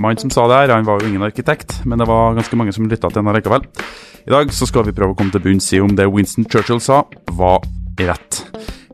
[0.00, 2.72] Mannen som sa det her, han var jo ingen arkitekt, men det var ganske mange
[2.72, 3.66] som lytta til henne likevel.
[4.24, 6.80] I dag så skal vi prøve å komme til bunns i om det Winston Churchill
[6.80, 7.02] sa,
[7.36, 7.60] var
[8.00, 8.42] rett.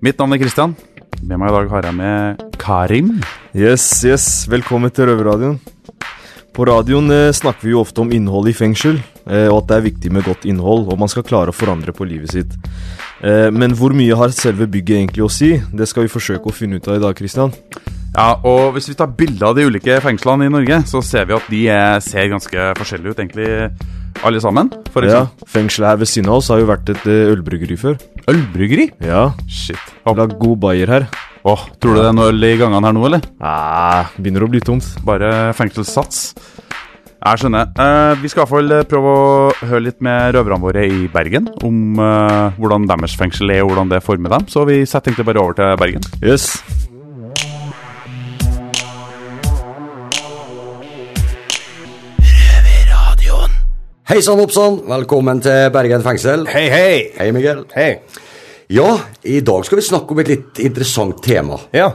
[0.03, 0.75] Mitt navn er Christian.
[1.23, 3.13] Med meg i dag har jeg med Karim.
[3.55, 4.27] Yes, yes.
[4.51, 5.59] Velkommen til Røverradioen.
[6.55, 8.97] På radioen eh, snakker vi jo ofte om innhold i fengsel,
[9.31, 11.95] eh, og at det er viktig med godt innhold, og man skal klare å forandre
[11.95, 12.57] på livet sitt.
[13.23, 15.53] Eh, men hvor mye har selve bygget egentlig å si?
[15.71, 17.55] Det skal vi forsøke å finne ut av i dag, Christian.
[18.19, 21.37] Ja, og Hvis vi tar bilder av de ulike fengslene i Norge, så ser vi
[21.37, 23.49] at de er, ser ganske forskjellige ut, egentlig
[24.27, 24.73] alle sammen.
[24.91, 25.27] For Ja.
[25.47, 27.95] Fengselet her ved siden av oss har jo vært et eh, ølbryggeri før.
[28.29, 28.89] Ølbryggeri?
[29.07, 29.79] Ja, Shit.
[30.05, 31.07] lag god bayer her.
[31.47, 33.23] Åh, Tror du det er noe øl i gangene her nå, eller?
[33.39, 34.89] Nei, begynner å bli tomt.
[35.07, 36.35] Bare fengselssats.
[37.19, 37.71] Jeg skjønner.
[37.79, 39.31] Eh, vi skal i hvert fall eh, prøve å
[39.63, 43.95] høre litt med røverne våre i Bergen om eh, hvordan deres fengsel er og hvordan
[43.95, 44.47] det former dem.
[44.51, 46.03] Så vi setter egentlig bare over til Bergen.
[46.23, 46.51] Yes.
[54.09, 54.79] Hei sann, oppsann.
[54.89, 56.47] Velkommen til Bergen fengsel.
[56.49, 56.93] Hei, hei.
[57.19, 57.59] Hei, Miguel.
[57.75, 57.99] Hei.
[58.73, 58.87] Ja,
[59.29, 61.59] i dag skal vi snakke om et litt interessant tema.
[61.77, 61.91] Ja.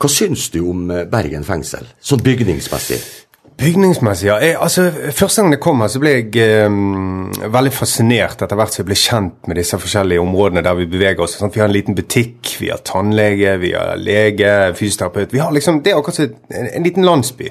[0.00, 3.04] Hva syns du om eh, Bergen fengsel, sånn bygningsmessig?
[3.60, 4.38] Bygningsmessig, ja.
[4.40, 8.72] Jeg, altså, første gang det kom her, så ble jeg eh, veldig fascinert etter hvert
[8.72, 11.34] som jeg ble kjent med disse forskjellige områdene der vi beveger oss.
[11.36, 15.34] Sånn, Vi har en liten butikk, vi har tannlege, vi har lege, fysioterapeut.
[15.36, 17.50] Vi har liksom, Det er akkurat som en, en liten landsby.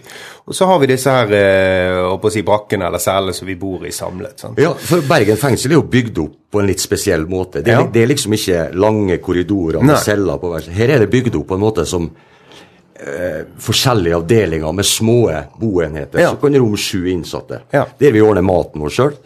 [0.50, 3.94] Og så har vi disse her eh, si, brakkene eller cellene som vi bor i
[3.94, 4.40] samlet.
[4.42, 4.58] Sant?
[4.62, 7.62] Ja, for Bergen fengsel er jo bygd opp på en litt spesiell måte.
[7.62, 7.84] Det Ja.
[7.86, 10.74] det er liksom ikke lange korridorer med celler på hver side.
[10.74, 12.10] Her er det bygd opp på en måte som
[13.00, 16.20] eh, forskjellige avdelinger med små boenheter.
[16.20, 16.34] Ja.
[16.34, 17.62] Så kan det romme sju innsatte.
[17.72, 17.86] Ja.
[18.00, 19.18] Der vi ordner maten vår sjøl.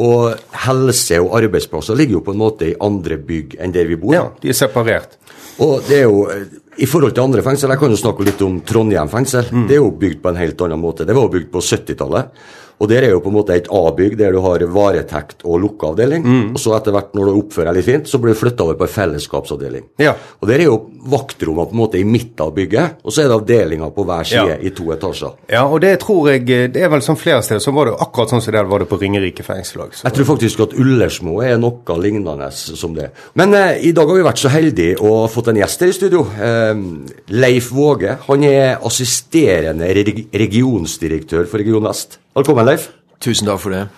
[0.00, 0.34] Og
[0.64, 4.14] helse- og arbeidsplasser ligger jo på en måte i andre bygg enn der vi bor.
[4.14, 5.18] Ja, de er separert.
[5.60, 6.46] Og det er jo, eh,
[6.80, 9.44] I forhold til andre fengsel, jeg kan jo snakke litt om Trondheim fengsel.
[9.52, 9.66] Mm.
[9.68, 11.04] Det er jo bygd på en helt annen måte.
[11.04, 12.30] Det var jo bygd på 70-tallet.
[12.80, 16.22] Og der er jo på en måte et A-bygg der du har varetekt og lukkeavdeling.
[16.24, 16.46] Mm.
[16.54, 18.78] Og så etter hvert, når du oppfører deg litt fint, så blir du flytta over
[18.80, 19.84] på en fellesskapsavdeling.
[20.00, 20.14] Ja.
[20.40, 20.78] Og der er jo
[21.12, 24.24] vaktrommene på en måte i midten av bygget, og så er det avdelinger på hver
[24.30, 24.56] side Ja.
[24.64, 25.34] i to etasjer.
[25.52, 28.30] Ja, og det tror jeg Det er vel som flere steder, så var det akkurat
[28.30, 29.92] sånn som det var det på Ringerike fengselslag.
[30.02, 33.10] Jeg tror faktisk at Ullersmo er noe lignende som det.
[33.34, 35.92] Men eh, i dag har vi vært så heldige og fått en gjest her i
[35.92, 36.24] studio.
[36.40, 36.74] Eh,
[37.28, 38.16] Leif Våge.
[38.26, 42.18] Han er assisterende reg regionsdirektør for Region Vest.
[42.30, 42.84] Velkommen, Leif.
[43.18, 43.88] Tusen takk for det.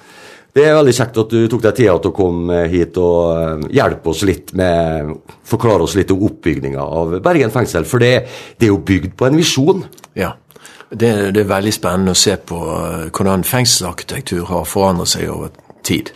[0.56, 3.66] Det er veldig kjekt at du tok deg tida til å komme hit og eh,
[3.76, 5.10] hjelpe oss litt med
[5.48, 7.84] Forklare oss litt om oppbygninga av Bergen fengsel.
[7.88, 8.12] For det,
[8.56, 9.84] det er jo bygd på en visjon.
[10.16, 10.30] Ja.
[10.88, 15.52] Det, det er veldig spennende å se på eh, hvordan fengselsarkitektur har forandret seg over
[15.84, 16.14] tid.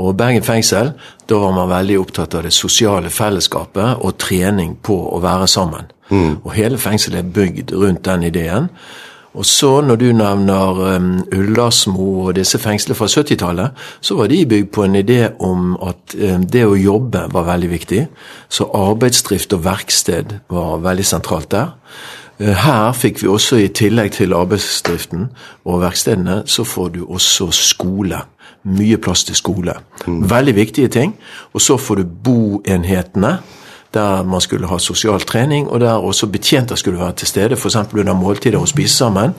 [0.00, 0.94] Og Bergen fengsel,
[1.28, 5.92] da var man veldig opptatt av det sosiale fellesskapet og trening på å være sammen.
[6.10, 8.70] Og hele fengselet er bygd rundt den ideen.
[9.34, 14.46] Og så, når du nevner um, Ullersmo og disse fengslene fra 70-tallet, så var de
[14.46, 18.00] bygd på en idé om at um, det å jobbe var veldig viktig.
[18.50, 21.76] Så arbeidsdrift og verksted var veldig sentralt der.
[22.40, 25.28] Uh, Her fikk vi også, i tillegg til arbeidsdriften
[25.64, 28.24] og verkstedene, så får du også skole.
[28.66, 29.78] Mye plass til skole.
[30.06, 31.14] Veldig viktige ting.
[31.54, 33.38] Og så får du boenhetene
[33.94, 37.76] der man skulle ha sosial trening, og der også betjenter skulle være til stede, f.eks.
[37.76, 39.34] under måltider og spise sammen.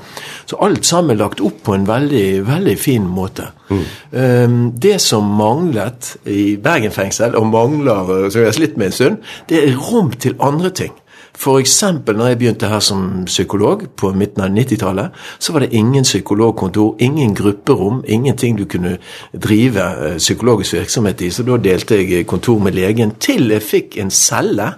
[0.45, 3.51] Så alt sammen lagt opp på en veldig, veldig fin måte.
[3.71, 8.91] Um, det som manglet i Bergen fengsel, og mangler uh, som jeg har slitt med
[8.91, 10.91] en stund, det er rom til andre ting.
[11.35, 11.83] F.eks.
[12.07, 16.95] når jeg begynte her som psykolog på midten av 90-tallet, så var det ingen psykologkontor,
[16.99, 18.97] ingen grupperom, ingenting du kunne
[19.33, 21.29] drive eh, psykologisk virksomhet i.
[21.31, 24.73] Så da delte jeg kontor med legen til jeg fikk en celle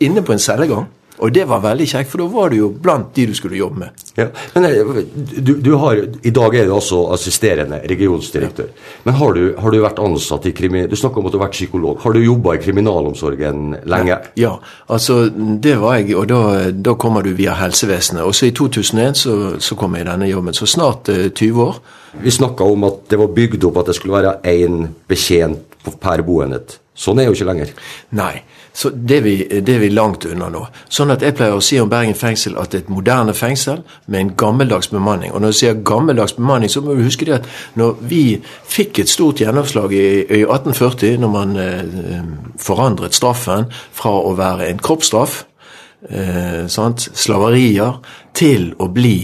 [0.00, 0.90] inne på en cellegang.
[1.22, 3.78] Og det var veldig kjekt, for da var du jo blant de du skulle jobbe
[3.84, 4.00] med.
[4.18, 4.26] Ja,
[4.56, 5.02] men eh,
[5.38, 8.72] du, du har, I dag er du altså assisterende regionsdirektør.
[9.06, 10.82] Men har du, har du vært ansatt i krimi...
[10.90, 12.00] Du snakker om at du har vært psykolog.
[12.02, 14.18] Har du jobba i kriminalomsorgen lenge?
[14.40, 14.56] Ja,
[14.92, 16.42] altså det var jeg, og da,
[16.74, 18.24] da kommer du via helsevesenet.
[18.26, 20.54] Og så i 2001 så, så kom jeg i denne jobben.
[20.58, 21.78] Så snart eh, 20 år.
[22.22, 25.94] Vi snakka om at det var bygd opp at det skulle være én betjent på-
[26.02, 26.78] per boenhet.
[26.92, 27.70] Sånn er jo ikke lenger.
[28.18, 28.34] Nei.
[28.72, 30.62] Så det er, vi, det er vi langt unna nå.
[30.88, 33.82] Sånn at jeg pleier å si om Bergen fengsel at det er et moderne fengsel
[34.06, 35.32] med en gammeldags bemanning.
[35.32, 38.24] Og når jeg sier gammeldags bemanning, så må du huske det at når vi
[38.72, 42.24] fikk et stort gjennomslag i, i 1840, når man eh,
[42.60, 45.42] forandret straffen fra å være en kroppsstraff,
[46.08, 48.00] eh, sant, slaverier,
[48.32, 49.18] til å bli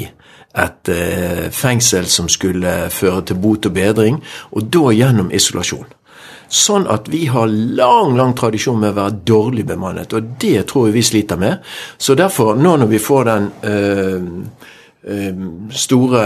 [0.58, 4.20] et eh, fengsel som skulle føre til bot og bedring,
[4.52, 5.88] og da gjennom isolasjon.
[6.48, 10.88] Sånn at vi har lang lang tradisjon med å være dårlig bemannet, og det tror
[10.88, 11.60] jeg vi sliter med.
[11.98, 14.30] Så derfor, nå når vi får den øh,
[15.04, 16.24] øh, store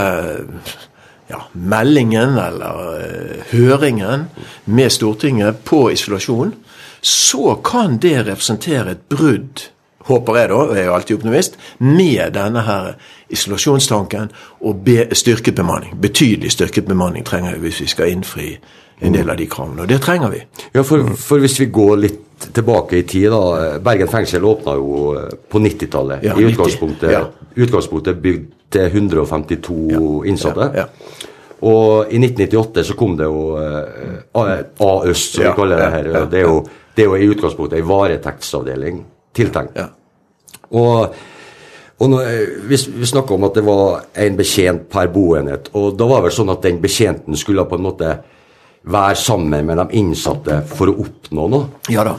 [1.29, 4.29] ja, meldingen eller øh, høringen
[4.65, 6.55] med Stortinget på isolasjon,
[7.03, 9.67] så kan det representere et brudd
[10.03, 12.93] håper jeg da, og jeg er alltid optimist, med denne her
[13.31, 14.31] isolasjonstanken
[14.61, 15.95] og be, styrket bemanning.
[16.01, 18.49] Betydelig styrket bemanning trenger vi hvis vi skal innfri
[19.03, 20.39] en del av de kravene, og det trenger vi.
[20.73, 23.77] Ja, for, for hvis vi går litt tilbake i tid, da.
[23.83, 26.23] Bergen fengsel åpna jo eh, på 90-tallet.
[26.27, 27.21] Ja, I 90, utgangspunktet, ja.
[27.65, 30.69] utgangspunktet bygd til 152 innsatte.
[30.75, 31.29] Ja, ja.
[31.63, 36.09] Og i 1998 så kom det jo eh, A- A-øst, som vi kaller det her.
[36.31, 36.57] Det er jo,
[36.95, 38.99] det er jo i utgangspunktet ei varetektsavdeling
[39.35, 39.77] tiltenkt.
[39.79, 39.87] Ja.
[40.75, 41.15] Og,
[42.03, 45.71] og nå, eh, vi, vi snakka om at det var en betjent per boenhet.
[45.79, 48.11] Og da var det vel sånn at den betjenten skulle på en måte
[48.83, 51.67] være sammen med de innsatte for å oppnå noe.
[51.91, 52.17] Ja da.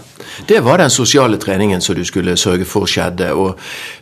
[0.48, 3.28] Det var den sosiale treningen som du skulle sørge for skjedde.
[3.36, 3.58] Og,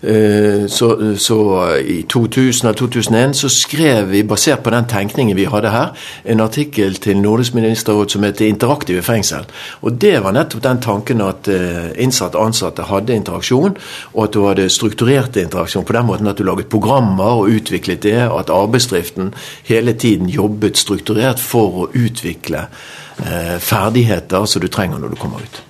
[0.06, 0.88] uh, så,
[1.18, 1.38] så
[1.82, 5.90] i 2000 og 2001 så skrev vi, basert på den tenkningen vi hadde her,
[6.24, 9.50] en artikkel til Nordisk ministerråd som heter 'Interaktive fengsel'.
[9.82, 13.76] Og det var nettopp den tanken at uh, innsatte ansatte hadde interaksjon,
[14.14, 18.02] og at du hadde strukturerte interaksjon på den måten at du laget programmer og utviklet
[18.02, 19.34] det, og at arbeidsdriften
[19.64, 25.42] hele tiden jobbet strukturert for å utvikle eh, ferdigheter som du trenger når du kommer
[25.42, 25.62] ut.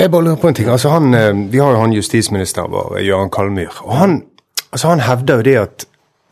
[0.00, 0.68] Jeg bare lurer på en ting.
[0.72, 3.82] Altså han, eh, vi har jo han justisministeren vår, Jøran Kalmyr.
[3.82, 4.22] og Han,
[4.72, 5.84] altså han hevder jo det at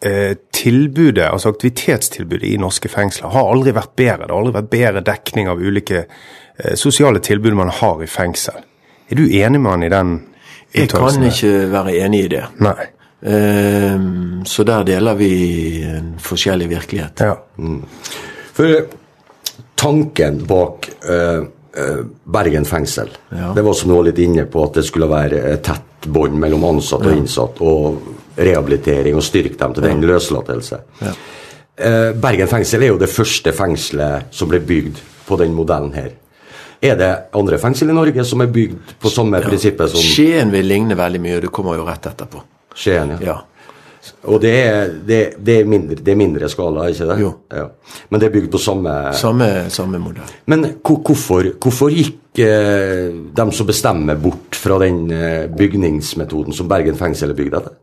[0.03, 4.25] eh, tilbudet, altså aktivitetstilbudet i norske fengsler har aldri vært bedre.
[4.26, 8.62] Det har aldri vært bedre dekning av ulike eh, sosiale tilbud man har i fengsel.
[9.11, 10.15] Er du enig med han i den
[10.75, 12.44] Jeg kan ikke være enig i det.
[12.61, 12.88] Nei.
[13.19, 17.20] Um, så der deler vi en forskjellig virkelighet.
[17.20, 17.35] Ja.
[18.55, 18.85] For eh,
[19.78, 21.42] tanken bak eh,
[21.78, 23.52] eh, Bergen fengsel, Ja.
[23.54, 26.64] det var som du var litt inne på, at det skulle være tett bånd mellom
[26.64, 27.98] ansatt og innsatt, og
[28.38, 30.80] rehabilitering og styrke dem til den løslatelse.
[31.02, 31.12] Ja.
[31.78, 34.98] Eh, Bergen fengsel er jo det første fengselet som ble bygd
[35.28, 36.10] på den modellen her.
[36.82, 40.66] Er det andre fengsel i Norge som er bygd på samme prinsippet som Skien vil
[40.66, 42.42] ligne veldig mye, og du kommer jo rett etterpå.
[42.78, 43.16] Skien?
[43.19, 43.32] Ja.
[43.32, 43.38] Ja.
[44.26, 47.19] Og det er, det, det, er mindre, det er mindre skala, ikke det?
[47.23, 47.32] Jo.
[47.55, 47.69] Ja.
[48.11, 50.32] Men det er bygd på samme Samme, samme modell.
[50.50, 56.99] Men hvorfor, hvorfor gikk eh, de som bestemmer, bort fra den eh, bygningsmetoden som Bergen
[56.99, 57.76] fengsel er bygd etter?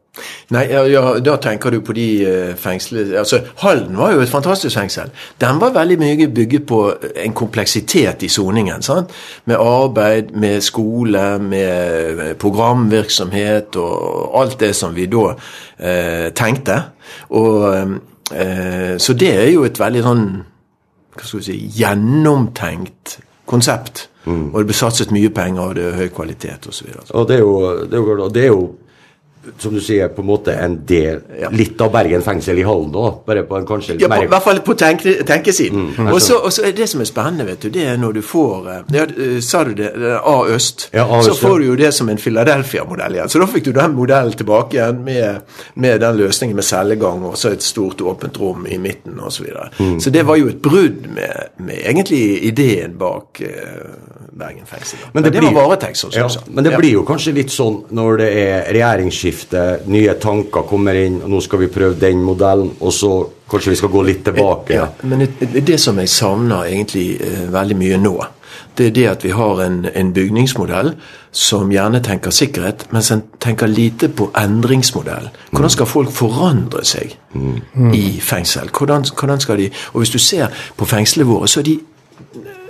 [0.56, 4.78] Nei, ja, Da tenker du på de eh, fengslene altså, Halden var jo et fantastisk
[4.78, 5.12] fengsel.
[5.42, 6.82] Den var veldig mye bygget på
[7.26, 8.82] en kompleksitet i soningen.
[8.82, 9.12] sant?
[9.46, 15.28] Med arbeid, med skole, med programvirksomhet og alt det som vi da
[15.80, 16.82] eh, tenkte.
[17.30, 17.98] Og,
[18.32, 20.28] eh, så det er jo et veldig sånn
[21.16, 24.10] hva skal vi si, gjennomtenkt konsept.
[24.26, 26.88] Og det ble satset mye penger, og det er høy kvalitet osv.
[27.14, 27.54] Og det er jo,
[27.86, 28.64] det er jo, og det er jo
[29.60, 31.50] som du sier, på en måte en del Ja.
[31.52, 34.62] Litt av Bergen fengsel i Halden òg, bare på en kanskje Ja, i hvert fall
[34.66, 35.92] på tenke, tenkesiden.
[35.98, 38.70] Mm, og, så, er det som er spennende, vet du, det er når du får
[38.72, 39.92] eh, ja, eh, Sa du det?
[40.00, 40.90] det er A-øst.
[40.94, 43.30] Ja, A-øst, så får du jo det som en Philadelphia-modell igjen.
[43.30, 45.42] Så da fikk du den modellen tilbake igjen med,
[45.76, 49.36] med den løsningen med cellegang og så et stort åpent rom i midten osv.
[49.36, 49.70] Så, videre.
[49.80, 50.00] Mm.
[50.00, 55.00] så det var jo et brudd med, med egentlig ideen bak uh, Bergen fengsel.
[55.04, 55.10] da.
[55.14, 56.28] Men det, blir- var varetekt, sånn ja.
[56.52, 59.35] Men det blir jo kanskje litt sånn når det er regjeringsskifte,
[59.92, 63.12] nye tanker kommer inn, og nå skal vi prøve den modellen, og så
[63.50, 64.74] kanskje vi skal gå litt tilbake.
[64.74, 68.16] Ja, men det, som jeg savner egentlig eh, veldig mye nå,
[68.78, 70.94] det er det at vi har en, en bygningsmodell
[71.32, 75.30] som gjerne tenker sikkerhet, men en tenker lite på endringsmodell.
[75.52, 77.16] Hvordan skal folk forandre seg
[77.96, 78.72] i fengsel?
[78.72, 81.80] Hvordan, hvordan skal de Og hvis du ser på fengslene våre, så er de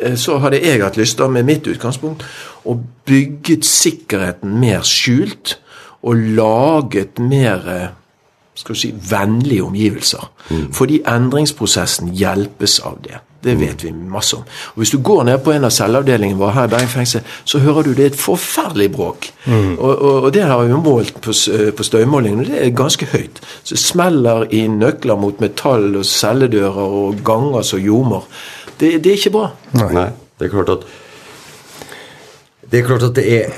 [0.01, 2.25] eh, så hadde jeg hatt lyst da, med mitt utgangspunkt,
[2.65, 5.59] å bygge sikkerheten mer skjult,
[6.05, 7.63] og laget mer
[8.55, 10.31] skal du si, vennlige omgivelser.
[10.73, 13.19] Fordi endringsprosessen hjelpes av det.
[13.45, 14.41] Det vet vi masse om.
[14.73, 17.59] Og Hvis du går ned på en av celleavdelingene våre her i Bergen fengsel, så
[17.61, 19.27] hører du det er et forferdelig bråk.
[19.77, 23.05] Og, og, og det har vi målt på, eh, på støymålingen, og det er ganske
[23.11, 23.41] høyt.
[23.63, 28.25] Så det smeller i nøkler mot metall og celledører og ganger som ljomer.
[28.79, 29.49] Det, det er ikke bra.
[29.77, 30.09] Nei.
[30.39, 30.87] Det er klart at
[32.75, 33.53] det er klart at det er,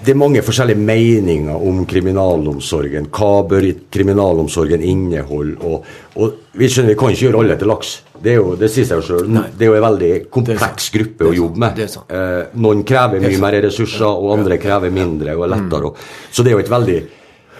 [0.00, 3.10] det er mange forskjellige meninger om kriminalomsorgen.
[3.12, 5.58] Hva bør kriminalomsorgen inneholde?
[5.60, 5.84] Og,
[6.16, 7.90] og vi skjønner, vi kan ikke gjøre alle til laks.
[8.14, 9.28] Det, er jo, det sier seg jo sjøl.
[9.52, 11.84] Det er jo en veldig kompleks gruppe å jobbe med.
[11.84, 15.92] Eh, noen krever er mye mer ressurser, og andre krever mindre og er lettere.
[16.32, 16.98] Så det er jo et veldig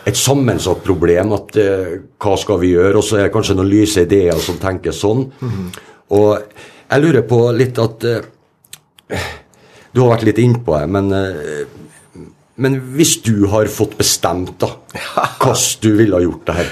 [0.06, 1.36] et sammensatt problem.
[1.36, 3.02] at eh, Hva skal vi gjøre?
[3.02, 5.26] Og så er det kanskje noen lyse ideer som tenker sånn.
[6.16, 6.30] Og
[6.86, 9.34] jeg lurer på litt at eh,
[9.96, 11.64] Du har vært litt innpå det, men eh,
[12.56, 14.70] men hvis du har fått bestemt da,
[15.42, 16.70] hvordan du ville ha gjort det her,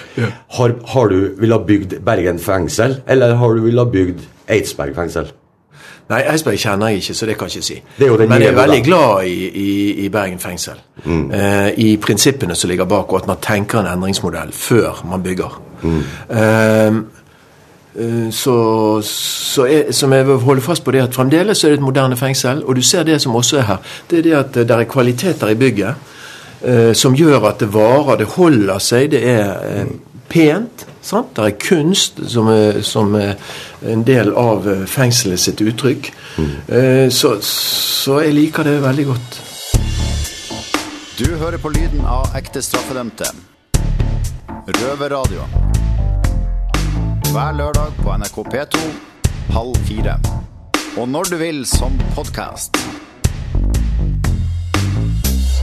[0.57, 4.97] har, har du ville ha bygd Bergen fengsel, eller har du ville ha bygd Eidsberg
[4.97, 5.29] fengsel?
[6.09, 7.77] Nei, Eidsberg kjenner jeg ikke, så det kan jeg ikke si.
[8.29, 9.69] Men jeg er veldig glad i, i,
[10.05, 10.81] i Bergen fengsel.
[11.05, 15.61] Eh, I prinsippene som ligger bak, og at man tenker en endringsmodell før man bygger.
[15.85, 16.03] Mm.
[16.29, 16.99] eh,
[18.35, 18.55] så,
[19.07, 22.17] så jeg, som jeg vil holde fast på det at fremdeles er det et moderne
[22.19, 23.93] fengsel, og du ser det som også er her.
[24.11, 25.95] Det er det at det er kvaliteter i bygget
[26.65, 29.87] eh, som gjør at det varer, det holder seg, det er eh,
[30.29, 30.87] pent.
[31.05, 31.35] Sant?
[31.37, 33.35] Det er kunst som er, som er
[33.93, 36.11] en del av eh, fengselet sitt uttrykk.
[36.41, 39.41] Eh, så, så jeg liker det veldig godt.
[41.15, 43.31] Du hører på lyden av ekte straffedømte.
[44.81, 45.45] Røverradio.
[47.35, 48.81] Hver lørdag på NRK P2
[49.51, 50.13] halv fire.
[51.03, 52.77] Og når du vil som podkast.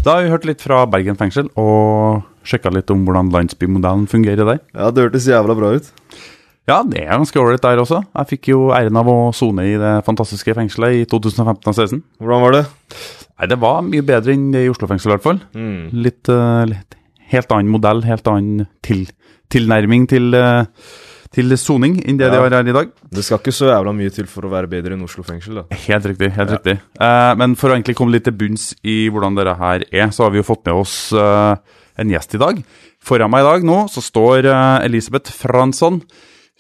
[0.03, 4.43] Da har vi hørt litt fra Bergen fengsel og sjekka litt om hvordan landsbymodellen fungerer
[4.49, 4.59] der.
[4.75, 5.87] Ja, det hørtes jævla bra ut.
[6.67, 8.01] Ja, det er ganske ålreit der også.
[8.19, 12.01] Jeg fikk jo æren av å sone i det fantastiske fengselet i 2015 og 2016.
[12.19, 12.65] Hvordan var det?
[13.37, 15.39] Nei, det var mye bedre enn det i Oslo fengsel, i hvert fall.
[15.95, 16.99] Litt, eh, litt
[17.31, 19.07] helt annen modell, helt annen til,
[19.55, 20.67] tilnærming til eh,
[21.31, 22.89] til soning enn det de har her i dag.
[23.11, 25.77] Det skal ikke så jævla mye til for å være bedre enn Oslo fengsel, da.
[25.85, 26.31] Helt riktig.
[26.35, 26.77] helt riktig.
[26.99, 30.25] Uh, men for å egentlig komme litt til bunns i hvordan dette her er, så
[30.27, 31.55] har vi jo fått med oss uh,
[31.99, 32.59] en gjest i dag.
[33.01, 36.01] Foran meg i dag nå så står uh, Elisabeth Fransson,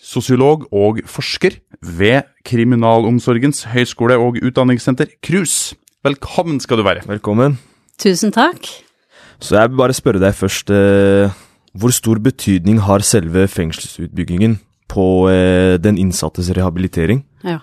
[0.01, 5.75] sosiolog og forsker ved Kriminalomsorgens høgskole- og utdanningssenter KRUS.
[6.07, 7.03] Velkommen skal du være.
[7.11, 7.59] Velkommen.
[8.01, 8.65] Tusen takk.
[9.41, 11.33] Så jeg vil bare spørre deg først eh,
[11.77, 14.59] Hvor stor betydning har selve fengselsutbyggingen
[14.91, 17.23] på eh, den innsattes rehabilitering?
[17.47, 17.61] Ja.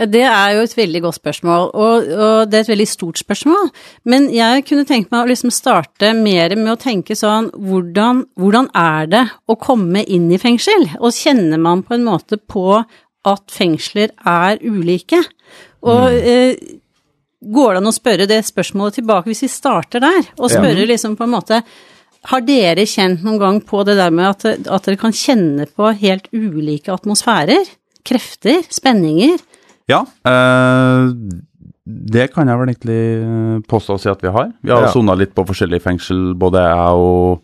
[0.00, 3.68] Det er jo et veldig godt spørsmål, og, og det er et veldig stort spørsmål.
[4.08, 8.70] Men jeg kunne tenkt meg å liksom starte mer med å tenke sånn hvordan, hvordan
[8.80, 10.86] er det å komme inn i fengsel?
[11.02, 15.20] Og kjenner man på en måte på at fengsler er ulike?
[15.84, 16.56] Og eh,
[17.40, 21.16] går det an å spørre det spørsmålet tilbake, hvis vi starter der, og spørre liksom
[21.18, 21.60] på en måte
[22.28, 25.88] har dere kjent noen gang på det der med at, at dere kan kjenne på
[26.02, 27.64] helt ulike atmosfærer?
[28.04, 28.62] Krefter?
[28.72, 29.38] Spenninger?
[29.88, 31.14] Ja, Øh,
[31.90, 34.52] det kan jeg vel egentlig eh, påstå å si at vi har.
[34.62, 34.92] Vi har Ja.
[34.92, 37.40] sona litt på forskjellige fengsel, både jeg og,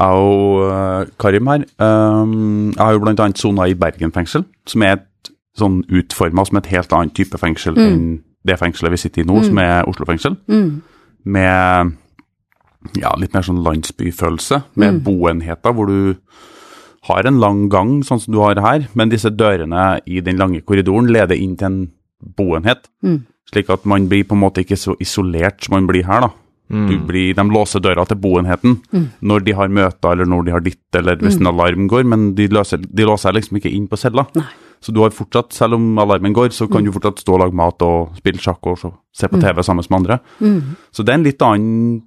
[0.00, 1.64] jeg og eh, Karim her.
[1.78, 5.30] Jeg har jo blant annet sona i Bergen fengsel, som er et
[5.60, 9.42] sånn utforma som et helt annet type fengsel enn det fengselet vi sitter i nå,
[9.44, 10.36] som er Oslo fengsel.
[11.24, 11.92] Med
[12.96, 16.14] ja, litt mer sånn landsbyfølelse, med boenheter hvor du
[17.08, 20.60] har en lang gang, sånn som du har her, men disse dørene i den lange
[20.60, 21.80] korridoren leder inn til en
[22.36, 22.88] boenhet.
[23.50, 26.30] Slik at man blir på en måte ikke så isolert som man blir her, da.
[26.70, 28.76] Du blir, de låser døra til boenheten
[29.26, 32.34] når de har møter, eller når de har ditt, eller hvis en alarm går, men
[32.36, 34.22] de, løser, de låser liksom ikke inn på cella.
[34.80, 37.56] Så du har fortsatt, selv om alarmen går, så kan du fortsatt stå og lage
[37.58, 40.20] mat og spille sjakk og så, se på TV sammen med andre.
[40.94, 42.02] Så det er en litt annen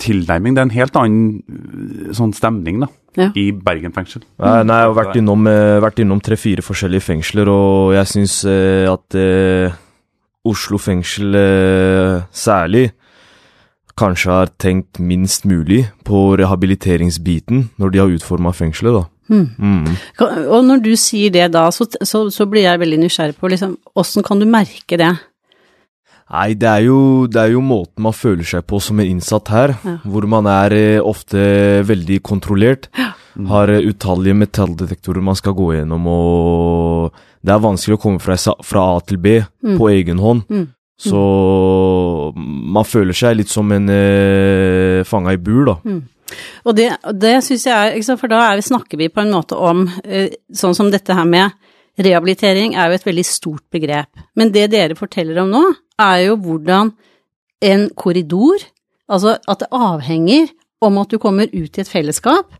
[0.00, 3.28] tilnærming, det er en helt annen øh, sånn stemning da, Ja.
[3.36, 4.22] i Bergen fengsel.
[4.38, 8.86] Nei, nei, jeg har vært innom, eh, innom tre-fire forskjellige fengsler, og jeg syns eh,
[8.90, 9.72] at eh,
[10.48, 12.92] Oslo fengsel eh, særlig
[14.00, 19.04] kanskje har tenkt minst mulig på rehabiliteringsbiten når de har utforma fengselet, da.
[19.30, 19.84] Mm.
[20.18, 23.50] Kan- Og når du sier det da, så, så, så blir jeg veldig nysgjerrig på
[23.52, 25.10] liksom, åssen kan du merke det?
[26.30, 29.50] Nei, det er, jo, det er jo måten man føler seg på som en innsatt
[29.50, 29.72] her,
[30.06, 31.40] hvor man er eh, ofte
[31.88, 32.86] veldig kontrollert.
[33.50, 38.36] Har eh, utallige metalldetektorer man skal gå gjennom, og det er vanskelig å komme fra,
[38.62, 39.40] fra A til B
[39.78, 40.46] på egen hånd.
[41.00, 41.20] Så
[42.36, 45.76] man føler seg litt som en eh, fanga i bur, da.
[46.62, 49.56] Og det, det syns jeg er For da er vi, snakker vi på en måte
[49.58, 51.56] om eh, sånn som dette her med
[52.04, 55.64] rehabilitering er jo et veldig stort begrep, men det dere forteller om nå,
[56.00, 56.94] er jo hvordan
[57.70, 58.62] en korridor,
[59.10, 60.48] altså at det avhenger
[60.80, 62.54] om at du kommer ut i et fellesskap,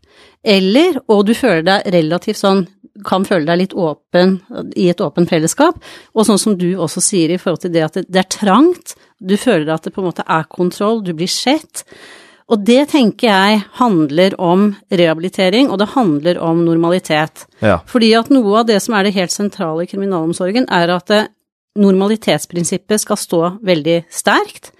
[0.45, 2.65] eller, og du føler deg relativt sånn,
[3.07, 4.35] kan føle deg litt åpen
[4.77, 5.77] i et åpent fellesskap,
[6.13, 8.95] og sånn som du også sier i forhold til det at det, det er trangt,
[9.17, 11.85] du føler at det på en måte er kontroll, du blir sett.
[12.51, 17.45] Og det tenker jeg handler om rehabilitering, og det handler om normalitet.
[17.63, 17.77] Ja.
[17.87, 21.13] Fordi at noe av det som er det helt sentrale i kriminalomsorgen, er at
[21.79, 24.73] normalitetsprinsippet skal stå veldig sterkt.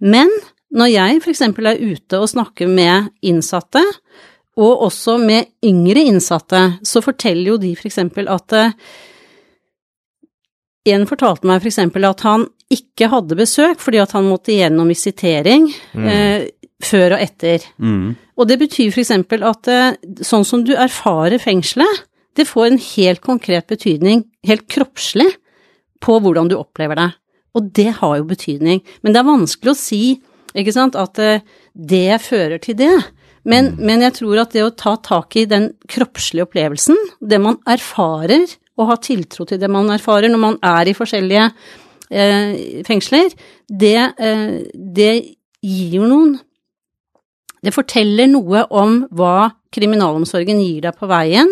[0.00, 0.32] Men
[0.72, 1.42] når jeg f.eks.
[1.44, 3.82] er ute og snakker med innsatte,
[4.60, 8.00] og også med yngre innsatte, så forteller jo de f.eks.
[8.00, 8.72] at eh,
[10.90, 11.78] En fortalte meg f.eks.
[11.84, 16.46] at han ikke hadde besøk fordi at han måtte gjennom visitering eh,
[16.84, 17.64] før og etter.
[18.40, 19.12] Og det betyr f.eks.
[19.12, 22.06] at eh, sånn som du erfarer fengselet,
[22.38, 25.28] det får en helt konkret betydning, helt kroppslig,
[26.00, 27.10] på hvordan du opplever det.
[27.58, 28.80] Og det har jo betydning.
[29.02, 30.04] Men det er vanskelig å si,
[30.56, 31.42] ikke sant, at eh,
[31.74, 32.94] det fører til det.
[33.48, 37.60] Men, men jeg tror at det å ta tak i den kroppslige opplevelsen, det man
[37.68, 38.46] erfarer,
[38.80, 41.48] og ha tiltro til det man erfarer når man er i forskjellige
[42.08, 43.32] eh, fengsler,
[43.68, 45.12] det, eh, det
[45.60, 46.38] gir jo noen
[47.60, 51.50] Det forteller noe om hva kriminalomsorgen gir deg på veien,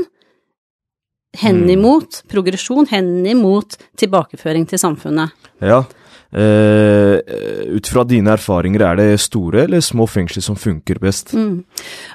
[1.39, 2.29] henimot mm.
[2.33, 5.35] progresjon, henimot tilbakeføring til samfunnet.
[5.61, 5.83] Ja.
[6.29, 7.19] Eh,
[7.73, 11.33] ut fra dine erfaringer, er det store eller små fengsler som funker best?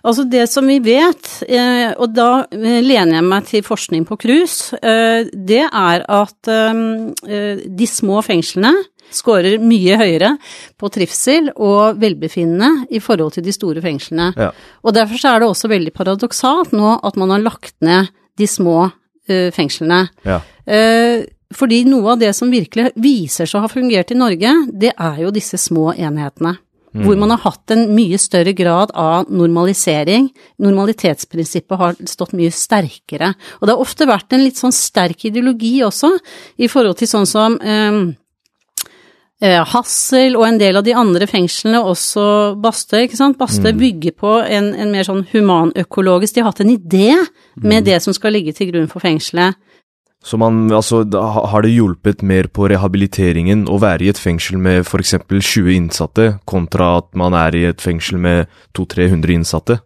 [0.05, 4.19] Altså det som vi vet, eh, og da eh, lener jeg meg til forskning på
[4.21, 8.75] KRUS, eh, det er at eh, de små fengslene
[9.15, 10.33] skårer mye høyere
[10.79, 14.31] på trivsel og velbefinnende i forhold til de store fengslene.
[14.39, 14.51] Ja.
[14.83, 18.49] Og derfor så er det også veldig paradoksalt nå at man har lagt ned de
[18.49, 20.05] små uh, fengslene.
[20.27, 20.41] Ja.
[20.65, 24.95] Uh, fordi noe av det som virkelig viser seg å ha fungert i Norge, det
[24.97, 26.57] er jo disse små enhetene.
[26.93, 30.27] Hvor man har hatt en mye større grad av normalisering.
[30.61, 33.31] Normalitetsprinsippet har stått mye sterkere.
[33.59, 36.11] Og det har ofte vært en litt sånn sterk ideologi også,
[36.61, 37.97] i forhold til sånn som eh,
[39.43, 43.37] Hassel og en del av de andre fengslene, også Bastøy, ikke sant.
[43.39, 47.09] Bastøy bygger på en, en mer sånn humanøkologisk De har hatt en idé
[47.59, 49.59] med det som skal ligge til grunn for fengselet.
[50.23, 51.03] Så man, altså,
[51.51, 55.17] har det hjulpet mer på rehabiliteringen å være i et fengsel med f.eks.
[55.27, 58.47] 20 innsatte, kontra at man er i et fengsel med
[58.79, 59.81] 200-300 innsatte?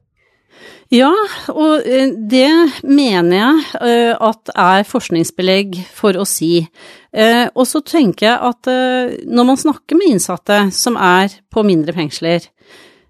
[0.93, 1.11] Ja,
[1.51, 2.47] og eh, det
[2.87, 6.61] mener jeg eh, at er forskningsbelegg for å si.
[7.11, 8.69] Eh, Og så tenker jeg at
[9.27, 12.47] når man snakker med innsatte som er på mindre fengsler,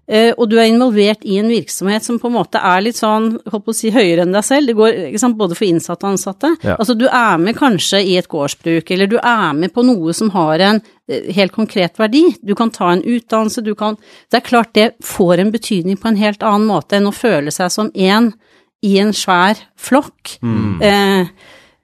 [0.08, 3.66] og du er involvert i en virksomhet som på en måte er litt sånn, holdt
[3.66, 6.52] på å si, høyere enn deg selv, det går sant, både for innsatte og ansatte.
[6.64, 6.78] Ja.
[6.78, 10.32] Altså du er med kanskje i et gårdsbruk, eller du er med på noe som
[10.32, 12.24] har en eh, helt konkret verdi.
[12.40, 16.08] Du kan ta en utdannelse, du kan Det er klart det får en betydning på
[16.08, 18.32] en helt annen måte enn å føle seg som én
[18.80, 20.38] i en svær flokk.
[20.40, 20.78] Mm.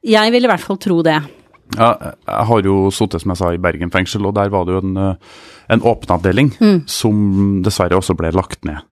[0.04, 1.18] jeg vil i hvert fall tro det.
[1.72, 4.76] Ja, jeg har jo sittet, som jeg sa, i Bergen fengsel, og der var det
[4.76, 6.50] jo en, eh, en åpen avdeling
[6.86, 8.82] som dessverre også ble lagt ned.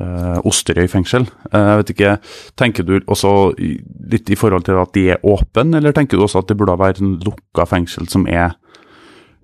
[0.00, 1.24] Uh, Osterøy fengsel.
[1.52, 2.10] Uh, jeg vet ikke,
[2.56, 6.38] Tenker du også litt i forhold til at de er åpne, eller tenker du også
[6.44, 8.54] at det burde være en lukka fengsel som er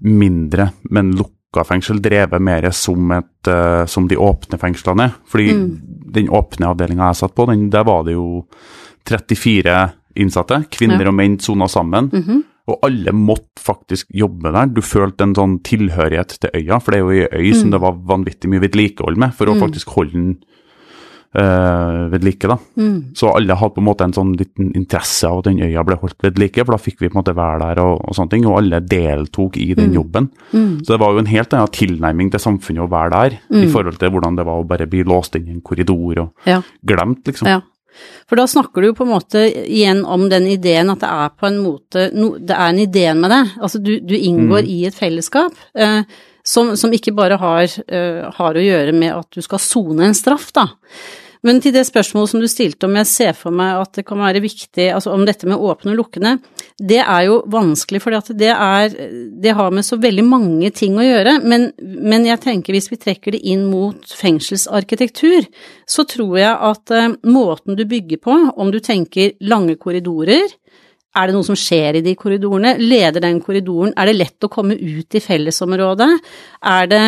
[0.06, 5.14] mindre, men lukka fengsel drevet mer som, et, uh, som de åpne fengslene er?
[5.28, 5.50] Fordi
[6.16, 8.44] den åpne avdelinga jeg satt på, den, der var det jo
[9.06, 9.76] 34
[10.16, 10.62] innsatte.
[10.72, 11.08] Kvinner Ja.
[11.10, 12.10] og menn sona sammen.
[12.66, 14.66] Og alle måtte faktisk jobbe der.
[14.74, 17.80] Du følte en sånn tilhørighet til øya, for det er jo ei øy som det
[17.80, 20.32] var vanvittig mye vedlikehold med, for å faktisk holde den
[21.36, 22.48] øh, ved like.
[22.48, 22.56] da.
[23.14, 25.96] Så alle hadde på en måte en sånn liten interesse av at den øya ble
[26.00, 28.30] holdt ved like, for da fikk vi på en måte være der og, og sånne
[28.34, 30.30] ting, og alle deltok i den jobben.
[30.50, 33.98] Så det var jo en helt annen tilnærming til samfunnet å være der, i forhold
[34.02, 36.62] til hvordan det var å bare bli låst inn i en korridor og Ja.
[36.84, 37.46] glemt, liksom.
[37.46, 37.60] Ja.
[38.28, 41.34] For da snakker du jo på en måte igjen om den ideen at det er
[41.36, 43.42] på en måte no, Det er en idé med det.
[43.60, 46.02] Altså du, du inngår i et fellesskap eh,
[46.46, 50.16] som, som ikke bare har, eh, har å gjøre med at du skal sone en
[50.16, 50.68] straff, da.
[51.46, 54.18] Men til det spørsmålet som du stilte om jeg ser for meg at det kan
[54.18, 56.36] være viktig, altså om dette med åpne og lukkende,
[56.76, 58.50] det er jo vanskelig, for det
[59.40, 61.40] Det har med så veldig mange ting å gjøre.
[61.42, 65.46] Men, men jeg tenker hvis vi trekker det inn mot fengselsarkitektur,
[65.88, 70.52] så tror jeg at eh, måten du bygger på, om du tenker lange korridorer,
[71.16, 72.74] er det noe som skjer i de korridorene?
[72.76, 73.94] Leder den korridoren?
[73.96, 76.10] Er det lett å komme ut i fellesområdet?
[76.60, 77.04] Er det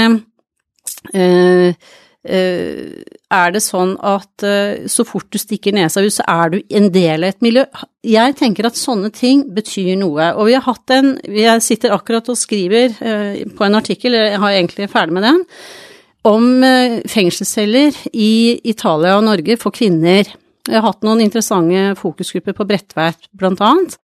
[1.13, 1.91] eh,
[2.27, 6.89] er det sånn at eh, så fort du stikker nesa ut, så er du en
[6.93, 7.65] del av et miljø?
[8.07, 10.33] Jeg tenker at sånne ting betyr noe.
[10.35, 14.41] Og vi har hatt en Jeg sitter akkurat og skriver eh, på en artikkel, jeg
[14.43, 15.45] har egentlig ferdig med den,
[16.29, 20.27] om eh, fengselsceller i Italia og Norge for kvinner.
[20.69, 23.97] Jeg har hatt noen interessante fokusgrupper på Bredtveit, blant annet.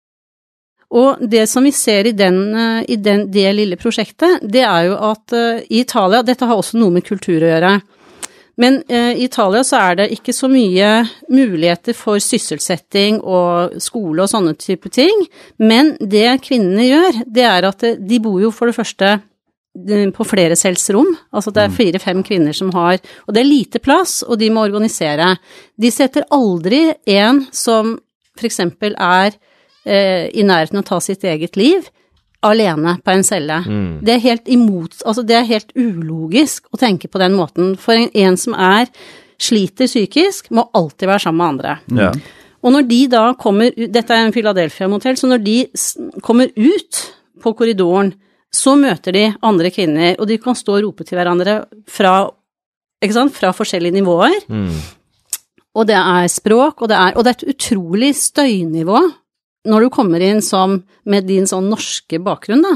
[0.93, 4.91] Og det som vi ser i, den, eh, i den, det lille prosjektet, det er
[4.91, 5.33] jo at
[5.65, 7.75] i Italia Dette har også noe med kultur å gjøre.
[8.61, 10.91] Men uh, i Italia så er det ikke så mye
[11.33, 15.27] muligheter for sysselsetting og skole og sånne type ting.
[15.63, 19.19] Men det kvinnene gjør, det er at de bor jo for det første
[20.13, 21.15] på flere cellsrom.
[21.33, 24.67] Altså det er fire-fem kvinner som har Og det er lite plass, og de må
[24.67, 25.37] organisere.
[25.81, 27.99] De setter aldri en som
[28.43, 29.33] eksempel er
[29.85, 31.87] eh, i nærheten av å ta sitt eget liv,
[32.43, 33.59] alene på en celle.
[33.67, 33.99] Mm.
[34.05, 37.75] Det er helt imot Altså, det er helt ulogisk å tenke på den måten.
[37.81, 38.89] For en, en som er
[39.43, 41.77] sliter psykisk, må alltid være sammen med andre.
[41.99, 42.11] Ja.
[42.63, 45.57] Og når de da kommer Dette er en Philadelphia-motell, så når de
[46.23, 47.01] kommer ut
[47.43, 48.13] på korridoren,
[48.53, 52.29] så møter de andre kvinner, og de kan stå og rope til hverandre fra,
[53.33, 54.37] fra forskjellige nivåer.
[54.53, 54.77] Mm.
[55.73, 59.01] Og det er språk, og det er, og det er et utrolig støynivå
[59.69, 62.75] når du kommer inn som med din sånn norske bakgrunn, da.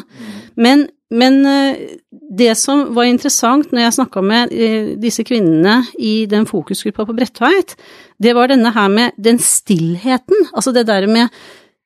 [0.55, 6.14] Men, men eh, det som var interessant når jeg snakka med eh, disse kvinnene i
[6.31, 7.77] den fokusgruppa på Bredtveit,
[8.22, 10.51] det var denne her med den stillheten.
[10.53, 11.35] Altså det der med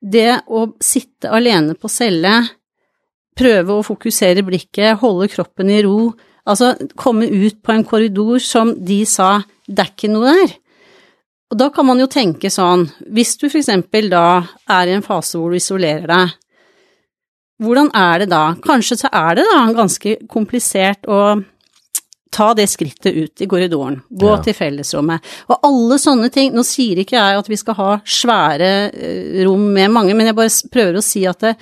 [0.00, 2.40] det å sitte alene på celle,
[3.40, 6.10] prøve å fokusere blikket, holde kroppen i ro,
[6.48, 9.38] altså komme ut på en korridor som de sa
[9.70, 10.56] det er ikke noe der.
[11.50, 15.02] Og da kan man jo tenke sånn, hvis du for eksempel da er i en
[15.02, 16.36] fase hvor du isolerer deg,
[17.60, 18.44] hvordan er det da?
[18.64, 21.42] Kanskje så er det da ganske komplisert å
[22.30, 24.38] ta det skrittet ut i korridoren, gå Ja.
[24.40, 26.52] til fellesrommet, og alle sånne ting.
[26.54, 30.36] Nå sier ikke jeg at vi skal ha svære eh, rom med mange, men jeg
[30.38, 31.56] bare prøver å si at det,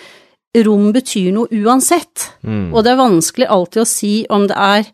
[0.65, 2.29] rom betyr noe uansett.
[2.45, 2.75] Mm.
[2.75, 4.85] Og det er vanskelig alltid å si om det er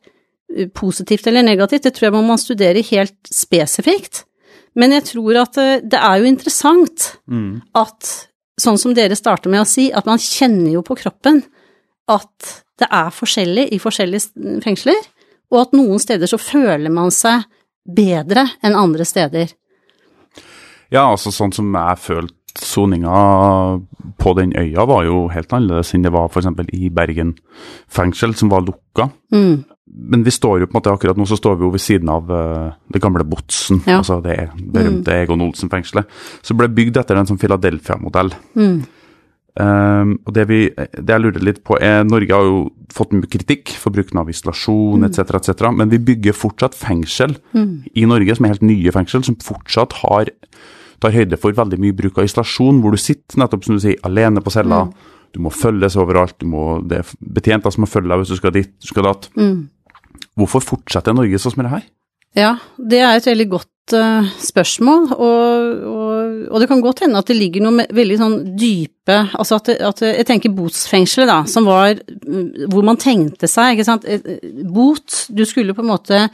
[0.56, 4.24] eh, positivt eller negativt, det tror jeg man må studere helt spesifikt.
[4.78, 7.08] Men jeg tror at eh, det er jo interessant
[7.78, 8.12] at,
[8.60, 11.42] sånn som dere starter med å si, at man kjenner jo på kroppen
[12.10, 14.98] at det er forskjellig i forskjellige fengsler,
[15.54, 17.46] og at noen steder så føler man seg
[17.84, 19.52] bedre enn andre steder.
[20.92, 23.14] Ja, altså sånn som jeg følte soninga
[24.20, 26.46] på den øya var jo helt annerledes enn det var f.eks.
[26.76, 27.34] i Bergen
[27.90, 29.08] fengsel, som var lukka.
[29.34, 29.64] Mm.
[29.94, 32.08] Men vi står jo på en måte akkurat nå så står vi jo ved siden
[32.10, 33.98] av eh, det gamle Botsen, Ja.
[34.00, 36.06] altså det berømte Egon Olsen-fengselet.
[36.42, 38.32] som ble bygd etter en sånn Philadelphia-modell.
[38.58, 38.84] Mm.
[39.54, 42.56] Um, og det, vi, det jeg lurer litt på er, Norge har jo
[42.90, 45.04] fått mye kritikk for bruken av isolasjon Mm.
[45.06, 49.36] etc., etc., men vi bygger fortsatt fengsel i Norge som er helt nye fengsel, som
[49.38, 50.32] fortsatt har,
[51.04, 54.00] tar høyde for veldig mye bruk av isolasjon, hvor du sitter nettopp som du sier,
[54.08, 54.86] alene på cella.
[55.34, 58.38] Du må følges overalt, du må, det er betjenter som må følge deg hvis du
[58.38, 59.28] skal dit, du skal datt.
[59.34, 59.66] Mm.
[60.38, 61.86] Hvorfor fortsetter Norge sånn som det her?
[62.34, 67.20] Ja, det er et veldig godt uh, spørsmål, og, og, og det kan godt hende
[67.20, 71.30] at det ligger noe veldig sånn dype Altså at, det, at det, jeg tenker botsfengselet,
[71.30, 74.08] da, som var mm, hvor man tenkte seg, ikke sant.
[74.74, 76.24] Bot, du skulle på en måte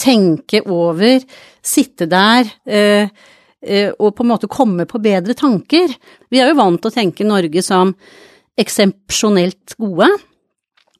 [0.00, 1.20] tenke over,
[1.60, 2.48] sitte der.
[2.64, 3.10] Uh,
[3.98, 5.92] og på en måte komme på bedre tanker.
[6.32, 7.94] Vi er jo vant til å tenke Norge som
[8.60, 10.08] eksepsjonelt gode,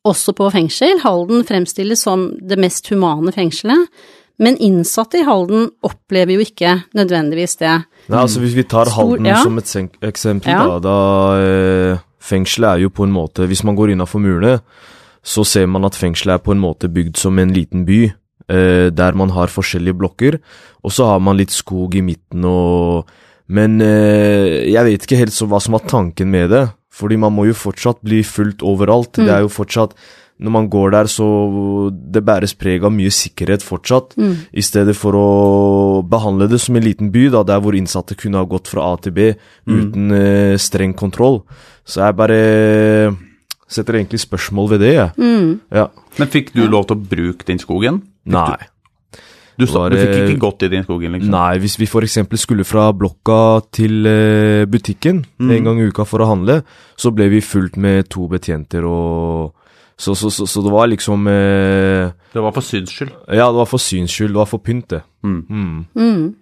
[0.08, 1.00] også på fengsel.
[1.02, 3.88] Halden fremstilles som det mest humane fengselet.
[4.40, 7.74] Men innsatte i Halden opplever jo ikke nødvendigvis det.
[8.08, 9.42] Nei, altså Hvis vi tar Stor- Halden ja.
[9.42, 10.64] som et eksempel, Ja.
[10.64, 14.60] da, da eh, Fengselet er jo på en måte Hvis man går innafor murene,
[15.24, 18.12] så ser man at fengselet er på en måte bygd som en liten by, eh,
[18.50, 20.38] der man har forskjellige blokker,
[20.82, 23.10] og så har man litt skog i midten og
[23.50, 27.34] Men eh, jeg vet ikke helt så hva som var tanken med det, fordi man
[27.34, 29.18] må jo fortsatt bli fulgt overalt.
[29.18, 29.96] Det er jo fortsatt
[30.40, 31.26] når man går der, så
[31.92, 34.14] det bæres preg av mye sikkerhet fortsatt,
[34.56, 35.26] i stedet for å
[36.08, 38.96] behandle det som en liten by, da, der hvor innsatte kunne ha gått fra A
[39.02, 39.26] til B
[39.68, 41.42] uten eh, streng kontroll.
[41.84, 42.40] Så jeg bare
[43.70, 45.14] setter egentlig spørsmål ved det, jeg.
[45.20, 45.60] Mm.
[45.70, 45.86] Ja.
[46.18, 48.02] Men fikk du lov til å bruke den skogen?
[48.26, 48.58] Nei.
[49.60, 51.30] Du, du, Var du fikk ikke gått i den skogen, liksom?
[51.34, 53.40] Nei, hvis vi eksempel skulle fra blokka
[53.76, 55.50] til eh, butikken Mm.
[55.56, 56.62] en gang i uka for å handle,
[56.96, 59.52] så ble vi fulgt med to betjenter og
[60.00, 63.10] Så, så, så, så det var liksom eh, Det var for syns skyld.
[63.28, 65.02] Ja, det var for syns skyld, det var for pynt, det.
[65.22, 66.34] Mm.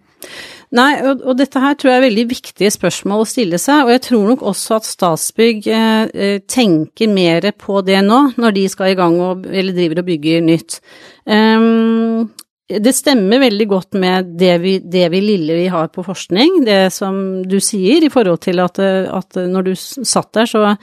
[0.69, 0.77] Mm.
[0.77, 3.93] Nei, og, og dette her tror jeg er veldig viktige spørsmål å stille seg, og
[3.95, 8.67] jeg tror nok også at Statsbygg eh, eh, tenker mer på det nå, når de
[8.69, 10.79] skal i gang og, eller driver og bygger nytt.
[11.25, 12.29] Um,
[12.69, 16.83] det stemmer veldig godt med det vi, det vi lille vi har på forskning, det
[16.93, 20.75] som du sier, i forhold til at, at når du satt der, så,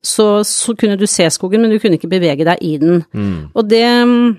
[0.00, 3.04] så, så, kunne du se skogen, men du kunne ikke bevege deg i den.
[3.52, 4.30] Og det mm,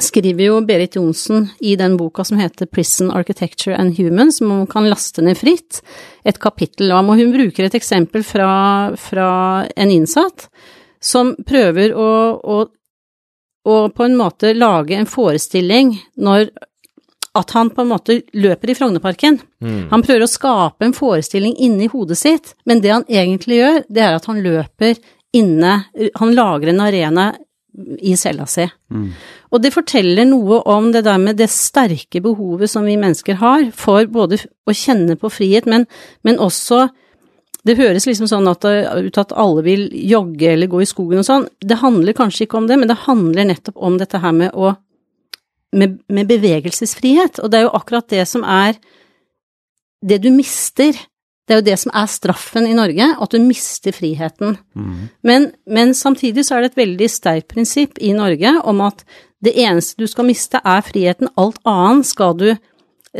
[0.00, 4.66] skriver jo Berit Johnsen i den boka som heter Prison Architecture and Humans, som man
[4.66, 5.82] kan laste ned fritt,
[6.24, 9.28] et kapittel om, og hun bruker et eksempel fra, fra
[9.76, 10.48] en innsatt
[11.04, 12.08] som prøver å,
[12.40, 12.64] å
[13.64, 16.50] å, på en måte lage en forestilling når
[17.34, 19.40] at han på en måte løper i Frognerparken.
[19.90, 24.04] Han prøver å skape en forestilling inni hodet sitt, men det han egentlig gjør, det
[24.04, 25.00] er at han løper
[25.34, 25.72] inne
[26.20, 27.24] Han lager en arena
[27.74, 28.66] i cella si.
[29.50, 33.70] Og det forteller noe om det der med det sterke behovet som vi mennesker har
[33.74, 35.88] for både å kjenne på frihet, men,
[36.22, 36.88] men også
[37.64, 41.26] det høres liksom sånn at, ut at alle vil jogge eller gå i skogen og
[41.26, 41.46] sånn.
[41.64, 44.74] Det handler kanskje ikke om det, men det handler nettopp om dette her med å
[45.74, 47.40] med, med bevegelsesfrihet.
[47.42, 48.76] Og det er jo akkurat det som er
[50.04, 50.94] det du mister.
[51.44, 54.56] Det er jo det som er straffen i Norge, at du mister friheten.
[55.22, 59.04] Men, men samtidig så er det et veldig sterkt prinsipp i Norge om at
[59.44, 61.28] det eneste du skal miste, er friheten.
[61.36, 62.48] Alt annet skal du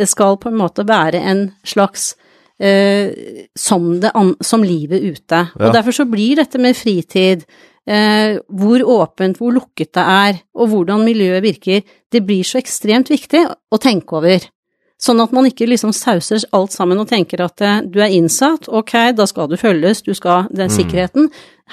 [0.09, 2.15] skal på en måte være en slags
[2.59, 3.13] eh,
[3.57, 4.11] som, det,
[4.45, 5.45] som livet ute.
[5.45, 5.61] Ja.
[5.61, 7.45] Og derfor så blir dette med fritid,
[7.87, 13.13] eh, hvor åpent, hvor lukket det er, og hvordan miljøet virker, det blir så ekstremt
[13.13, 14.49] viktig å tenke over.
[15.05, 18.71] Sånn at man ikke liksom sauser alt sammen og tenker at eh, du er innsatt,
[18.73, 21.27] ok, da skal du følges, du skal den sikkerheten.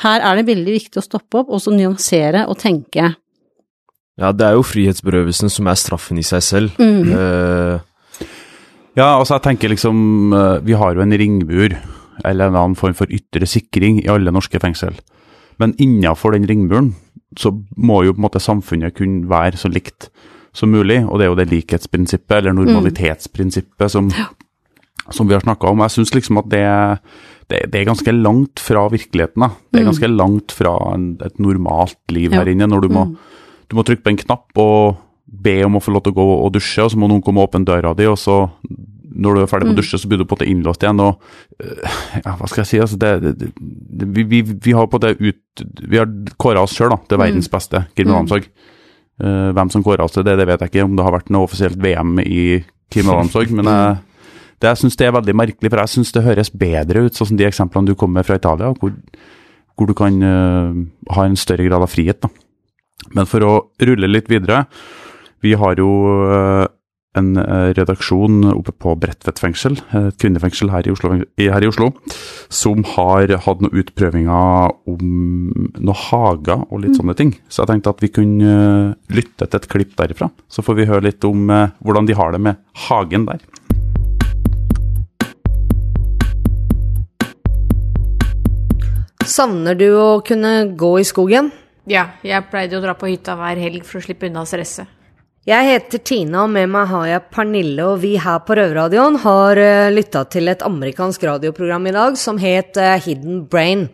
[0.04, 3.14] Her er det veldig viktig å stoppe opp og så nyansere og tenke.
[4.20, 6.76] Ja, det er jo frihetsberøvelsen som er straffen i seg selv.
[6.82, 7.80] Eh,
[9.00, 11.78] Ja, altså jeg tenker liksom eh, Vi har jo en ringbur,
[12.28, 14.98] eller en annen form for ytre sikring, i alle norske fengsel.
[15.62, 16.92] Men innenfor den ringburen
[17.40, 20.10] så må jo på en måte samfunnet kunne være så likt
[20.54, 24.10] som mulig, og det er jo det likhetsprinsippet, eller normalitetsprinsippet, som,
[25.10, 25.84] som vi har snakka om.
[25.86, 26.66] Jeg syns liksom at det,
[27.52, 29.46] det, det er ganske langt fra virkeligheten.
[29.46, 29.52] Da.
[29.72, 33.08] Det er ganske langt fra en, et normalt liv her inne, når du må,
[33.72, 35.00] du må trykke på en knapp og
[35.42, 37.40] be om å få lov til å gå og dusje, og så må noen komme
[37.40, 38.44] og åpne døra di, og så
[39.12, 41.02] når du er ferdig med å dusje, så blir du på en måte innlåst igjen.
[41.04, 42.80] og øh, ja, Hva skal jeg si?
[42.84, 46.12] altså det, det, det, vi, vi, vi har på det ut, vi har
[46.42, 48.48] kåra oss sjøl til verdens beste kriminalomsorg.
[48.48, 48.80] Eh,
[49.20, 51.46] hvem som kåra oss til det, det vet jeg ikke, om det har vært noe
[51.46, 52.62] offisielt VM i
[52.94, 53.52] kriminalomsorg.
[53.54, 53.98] men jeg,
[54.62, 57.32] det, jeg syns det er veldig merkelig, for jeg syns det høres bedre ut, sånn
[57.32, 58.94] som de eksemplene du kom med fra Italia, hvor,
[59.78, 60.82] hvor du kan uh,
[61.16, 62.22] ha en større grad av frihet.
[62.22, 62.32] da.
[63.18, 64.66] Men for å rulle litt videre,
[65.42, 65.90] vi har jo
[66.22, 66.68] øh,
[67.20, 71.92] en øh, redaksjon oppe på Bredtvet fengsel, et kvinnefengsel her i, Oslo, her i Oslo,
[72.48, 75.02] som har hatt noen utprøvinger om
[75.76, 77.34] noen hager og litt sånne ting.
[77.52, 80.88] Så jeg tenkte at vi kunne øh, lytte til et klipp derifra, så får vi
[80.88, 83.44] høre litt om øh, hvordan de har det med hagen der.
[89.32, 91.52] Savner du å kunne gå i skogen?
[91.90, 95.01] Ja, jeg pleide å dra på hytta hver helg for å slippe unna stresset.
[95.42, 99.58] Jeg heter Tina, og med meg har jeg Pernille, og vi her på Røverradioen har
[99.58, 103.88] uh, lytta til et amerikansk radioprogram i dag som het eh, Hidden Brain.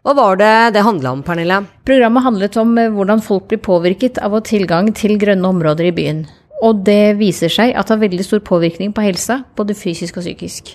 [0.00, 1.58] Hva var det det handla om, Pernille?
[1.84, 5.90] Programmet handlet om eh, hvordan folk blir påvirket av å ha tilgang til grønne områder
[5.90, 6.22] i byen.
[6.64, 10.24] Og det viser seg at det har veldig stor påvirkning på helsa, både fysisk og
[10.24, 10.70] psykisk.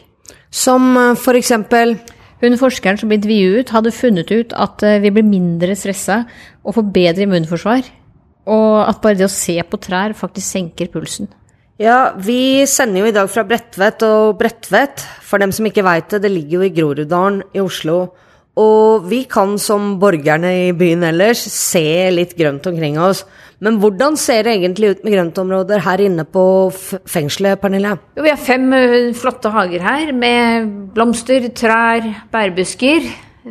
[0.53, 1.97] Som eh, for eksempel
[2.41, 6.23] Hun forskeren som ble intervjuet, hadde funnet ut at eh, vi blir mindre stressa
[6.65, 7.89] og får bedre immunforsvar.
[8.49, 11.29] Og at bare det å se på trær faktisk senker pulsen.
[11.81, 16.11] Ja, vi sender jo i dag fra Bredtvet, og Bredtvet, for dem som ikke veit
[16.13, 18.03] det, det ligger jo i Groruddalen i Oslo.
[18.61, 23.23] Og vi kan som borgerne i byen ellers se litt grønt omkring oss.
[23.63, 27.95] Men hvordan ser det egentlig ut med grøntområder her inne på fengselet, Pernille?
[28.17, 28.67] Jo, vi har fem
[29.17, 33.07] flotte hager her med blomster, trær, bærbusker,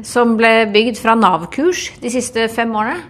[0.06, 3.00] som ble bygd fra Nav-kurs de siste fem årene.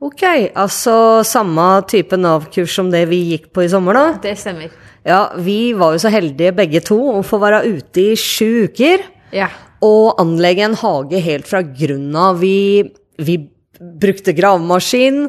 [0.00, 0.22] Ok,
[0.56, 4.04] altså samme type Nav-kurs som det vi gikk på i sommer, da?
[4.24, 4.72] Det stemmer.
[5.04, 9.04] Ja, vi var jo så heldige begge to å få være ute i sju uker.
[9.30, 9.46] Ja.
[9.84, 12.40] og anlegge en hage helt fra grunnen av.
[12.42, 12.82] Vi,
[13.22, 13.36] vi
[13.80, 15.28] brukte gravemaskin,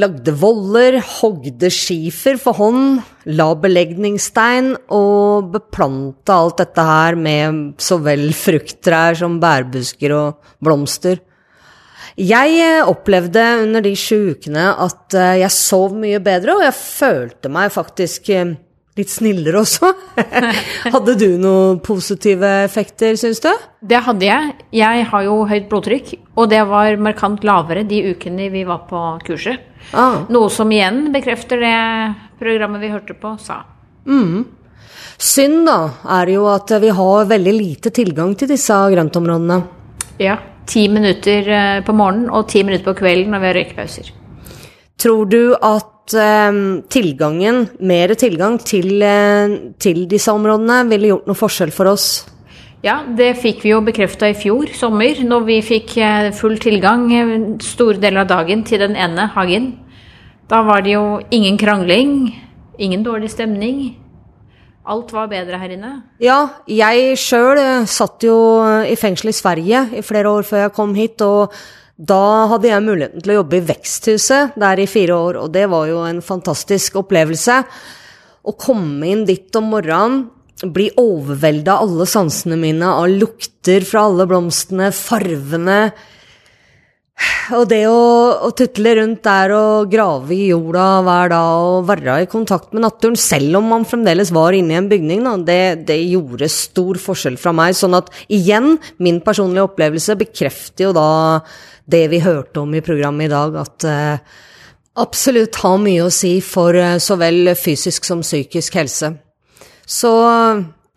[0.00, 3.00] lagde voller, hogde skifer for hånd,
[3.32, 11.22] la belegningsstein og beplanta alt dette her med så vel frukttrær som bærbusker og blomster.
[12.18, 16.76] Jeg eh, opplevde under de sju ukene at eh, jeg sov mye bedre, og jeg
[16.76, 18.56] følte meg faktisk eh,
[18.98, 19.92] litt snillere også.
[20.94, 23.50] Hadde du noen positive effekter, syns du?
[23.80, 24.54] Det hadde jeg.
[24.76, 29.04] Jeg har jo høyt blodtrykk, og det var markant lavere de ukene vi var på
[29.26, 29.66] kurset.
[29.96, 30.26] Ah.
[30.30, 31.76] Noe som igjen bekrefter det
[32.40, 33.62] programmet vi hørte på, sa.
[35.20, 35.78] Synd da,
[36.20, 39.58] er jo at vi har veldig lite tilgang til disse grøntområdene.
[40.20, 40.38] Ja.
[40.68, 44.10] Ti minutter eh, på morgenen og ti minutter på kvelden når vi har røykepauser.
[45.00, 46.58] Tror du at eh,
[46.92, 52.10] tilgangen, mer tilgang til, eh, til disse områdene, ville gjort noe forskjell for oss?
[52.84, 55.98] Ja, det fikk vi jo bekrefta i fjor sommer, når vi fikk
[56.32, 57.10] full tilgang
[57.60, 59.74] store deler av dagen til den ene hagen.
[60.48, 62.32] Da var det jo ingen krangling,
[62.80, 63.99] ingen dårlig stemning.
[64.88, 65.90] Alt var bedre her inne.
[66.24, 66.38] Ja,
[66.68, 68.34] jeg sjøl satt jo
[68.88, 71.52] i fengsel i Sverige i flere år før jeg kom hit, og
[72.00, 75.66] da hadde jeg muligheten til å jobbe i Veksthuset der i fire år, og det
[75.68, 77.60] var jo en fantastisk opplevelse.
[78.40, 84.06] Å komme inn dit om morgenen, bli overvelda av alle sansene mine, av lukter fra
[84.08, 85.78] alle blomstene, farvene
[87.56, 88.00] og det å,
[88.46, 92.84] å tutle rundt der og grave i jorda hver dag og være i kontakt med
[92.84, 97.00] naturen, selv om man fremdeles var inne i en bygning, da, det, det, gjorde stor
[97.00, 97.76] forskjell fra meg.
[97.76, 101.08] Sånn at igjen, min personlige opplevelse bekrefter jo da
[101.90, 104.42] det vi hørte om i programmet i dag, at uh,
[105.02, 109.14] absolutt har mye å si for uh, så vel fysisk som psykisk helse.
[109.90, 110.12] Så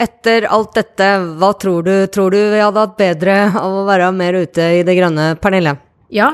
[0.04, 1.08] etter alt dette,
[1.40, 1.96] hva tror du?
[2.14, 5.78] Tror du vi hadde hatt bedre av å være mer ute i det grønne, Pernille?
[6.14, 6.28] Ja,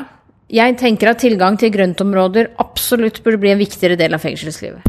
[0.51, 4.83] jeg tenker at tilgang til grøntområder absolutt burde bli en viktigere del av fengselslivet.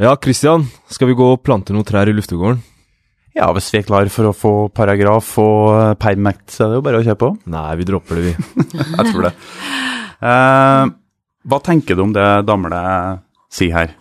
[0.00, 2.62] Ja, Christian, skal vi gå og plante noen trær i luftegården?
[3.36, 6.86] Ja, hvis vi er klar for å få paragraf og permact, så er det jo
[6.88, 7.34] bare å kjøre på.
[7.52, 8.62] Nei, vi dropper det, vi.
[8.96, 9.34] Jeg tror det.
[10.30, 10.86] Eh,
[11.44, 12.80] hva tenker du om det Damle
[13.50, 13.94] sier her?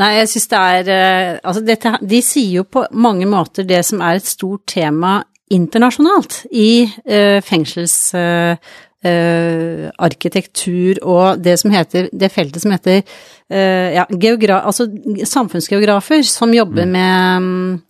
[0.00, 3.82] Nei, jeg syns det er eh, Altså, dette, de sier jo på mange måter det
[3.88, 7.98] som er et stort tema internasjonalt i uh, fengsels...
[8.14, 8.56] Uh,
[9.00, 14.84] Uh, arkitektur og det som heter, det feltet som heter uh, ja, geogra altså
[15.24, 17.80] samfunnsgeografer som jobber med,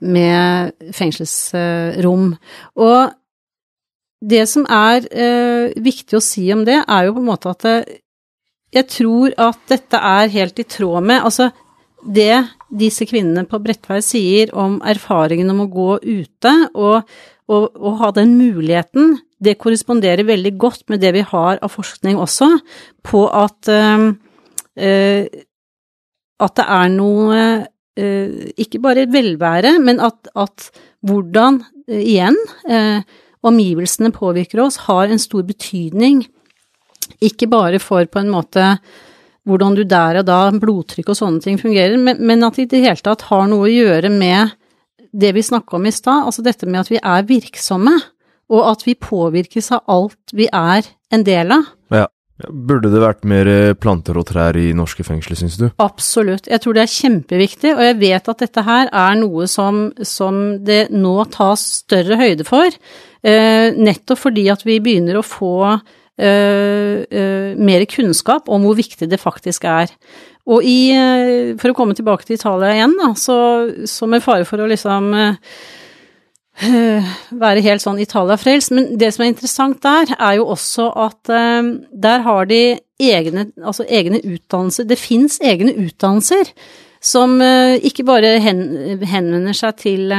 [0.00, 2.30] med fengselsrom.
[2.80, 3.12] Og
[4.24, 7.66] det som er eh, viktig å si om det, er jo på en måte at
[7.66, 7.76] det,
[8.74, 11.50] jeg tror at dette er helt i tråd med Altså,
[12.04, 17.06] det disse kvinnene på Bredtvei sier om erfaringen om å gå ute og,
[17.48, 22.18] og, og, ha den muligheten, det korresponderer veldig godt med det vi har av forskning
[22.20, 22.50] også,
[23.04, 24.08] på at øh,
[24.80, 25.24] øh,
[26.44, 27.42] at det er noe
[27.96, 30.70] øh, Ikke bare velvære, men at, at
[31.06, 32.36] hvordan, igjen,
[33.44, 36.24] omgivelsene påvirker oss, har en stor betydning.
[37.24, 38.74] Ikke bare for på en måte
[39.44, 42.70] hvordan du der og da, blodtrykk og sånne ting fungerer, men, men at det i
[42.72, 44.54] det hele tatt har noe å gjøre med
[45.14, 47.92] det vi snakka om i stad, altså dette med at vi er virksomme,
[48.54, 51.70] og at vi påvirkes av alt vi er en del av.
[51.94, 52.08] Ja.
[52.34, 55.68] Burde det vært mer planter og trær i norske fengsler, syns du?
[55.78, 56.48] Absolutt.
[56.50, 60.40] Jeg tror det er kjempeviktig, og jeg vet at dette her er noe som, som
[60.66, 62.74] det nå tas større høyde for,
[63.22, 65.54] eh, nettopp fordi at vi begynner å få
[66.16, 69.90] mer kunnskap om hvor viktig det faktisk er.
[70.46, 73.38] Og i, uh, for å komme tilbake til Italia igjen, da, så,
[73.88, 75.10] så med fare for å liksom
[77.44, 82.22] være helt sånn Italia-frelst, men det som er interessant der, er jo også at der
[82.22, 82.60] har de
[83.02, 84.86] egne, altså egne utdannelser.
[84.86, 86.52] Det fins egne utdannelser
[87.02, 88.62] som ikke bare hen,
[89.02, 90.14] henvender seg til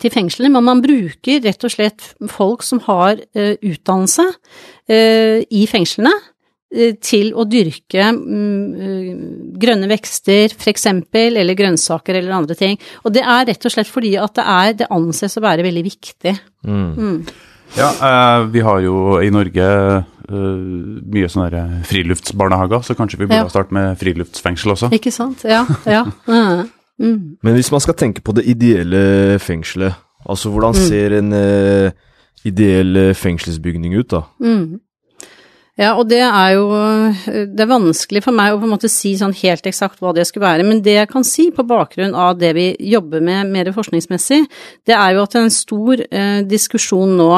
[0.00, 5.64] til fengslene, men man bruker rett og slett folk som har uh, utdannelse uh, i
[5.70, 12.80] fengslene, uh, til å dyrke um, grønne vekster, for eksempel, eller grønnsaker eller andre ting.
[13.04, 15.86] Og det er rett og slett fordi at det, er, det anses å være veldig
[15.86, 16.36] viktig.
[16.66, 16.88] Mm.
[16.96, 17.20] Mm.
[17.76, 17.90] Ja,
[18.50, 19.66] vi har jo i Norge
[20.30, 23.50] mye sånne friluftsbarnehager, så kanskje vi burde ja.
[23.50, 24.90] starte med friluftsfengsel også?
[24.94, 25.62] Ikke sant, ja.
[25.86, 26.04] ja.
[27.00, 27.40] Mm.
[27.42, 29.94] Men hvis man skal tenke på det ideelle fengselet,
[30.28, 30.84] altså hvordan mm.
[30.88, 31.90] ser en uh,
[32.44, 34.20] ideell fengselsbygning ut, da?
[34.40, 34.80] Mm.
[35.80, 36.66] Ja, og det er jo
[37.32, 40.26] Det er vanskelig for meg å på en måte si sånn helt eksakt hva det
[40.28, 43.70] skulle være, men det jeg kan si på bakgrunn av det vi jobber med mer
[43.72, 44.42] forskningsmessig,
[44.88, 47.30] det er jo at det er en stor eh, diskusjon nå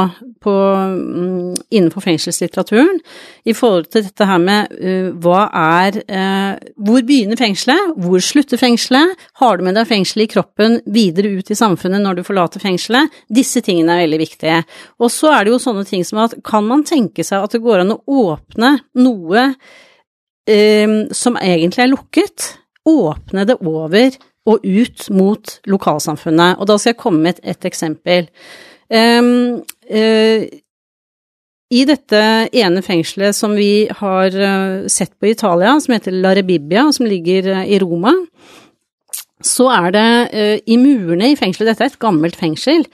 [0.43, 2.99] på, um, innenfor fengselslitteraturen
[3.49, 7.95] i forhold til dette her med uh, hva er uh, Hvor begynner fengselet?
[8.03, 9.15] Hvor slutter fengselet?
[9.41, 13.13] Har du med deg fengselet i kroppen videre ut i samfunnet når du forlater fengselet?
[13.31, 14.59] Disse tingene er veldig viktige.
[14.99, 17.63] Og så er det jo sånne ting som at kan man tenke seg at det
[17.63, 19.47] går an å åpne noe
[20.49, 22.49] eh, som egentlig er lukket?
[22.89, 24.19] Åpne det over
[24.51, 26.59] og ut mot lokalsamfunnet.
[26.59, 28.29] Og da skal jeg komme med et, et eksempel.
[28.93, 30.43] Um, uh,
[31.73, 32.19] i dette
[32.53, 37.49] ene fengselet som vi har eh, sett på Italia, som heter La Rebibbia, som ligger
[37.49, 38.13] eh, i Roma,
[39.41, 40.11] så er det
[40.69, 42.85] i murene i fengselet, dette er et gammelt fengsel,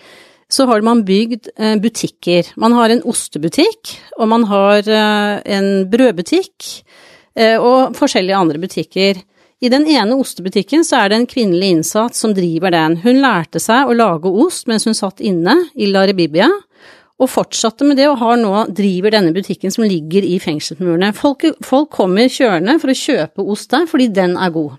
[0.50, 1.50] så har man bygd
[1.82, 2.52] butikker.
[2.56, 6.68] Man har en ostebutikk, og man har en brødbutikk,
[7.60, 9.20] og forskjellige andre butikker.
[9.58, 13.00] I den ene ostebutikken så er det en kvinnelig innsatt som driver den.
[13.02, 16.46] Hun lærte seg å lage ost mens hun satt inne i La Rebibbia,
[17.18, 21.10] og fortsatte med det, og nå, driver denne butikken som ligger i fengselsmurene.
[21.18, 24.76] Folk, folk kommer kjørende for å kjøpe ost der, fordi den er god.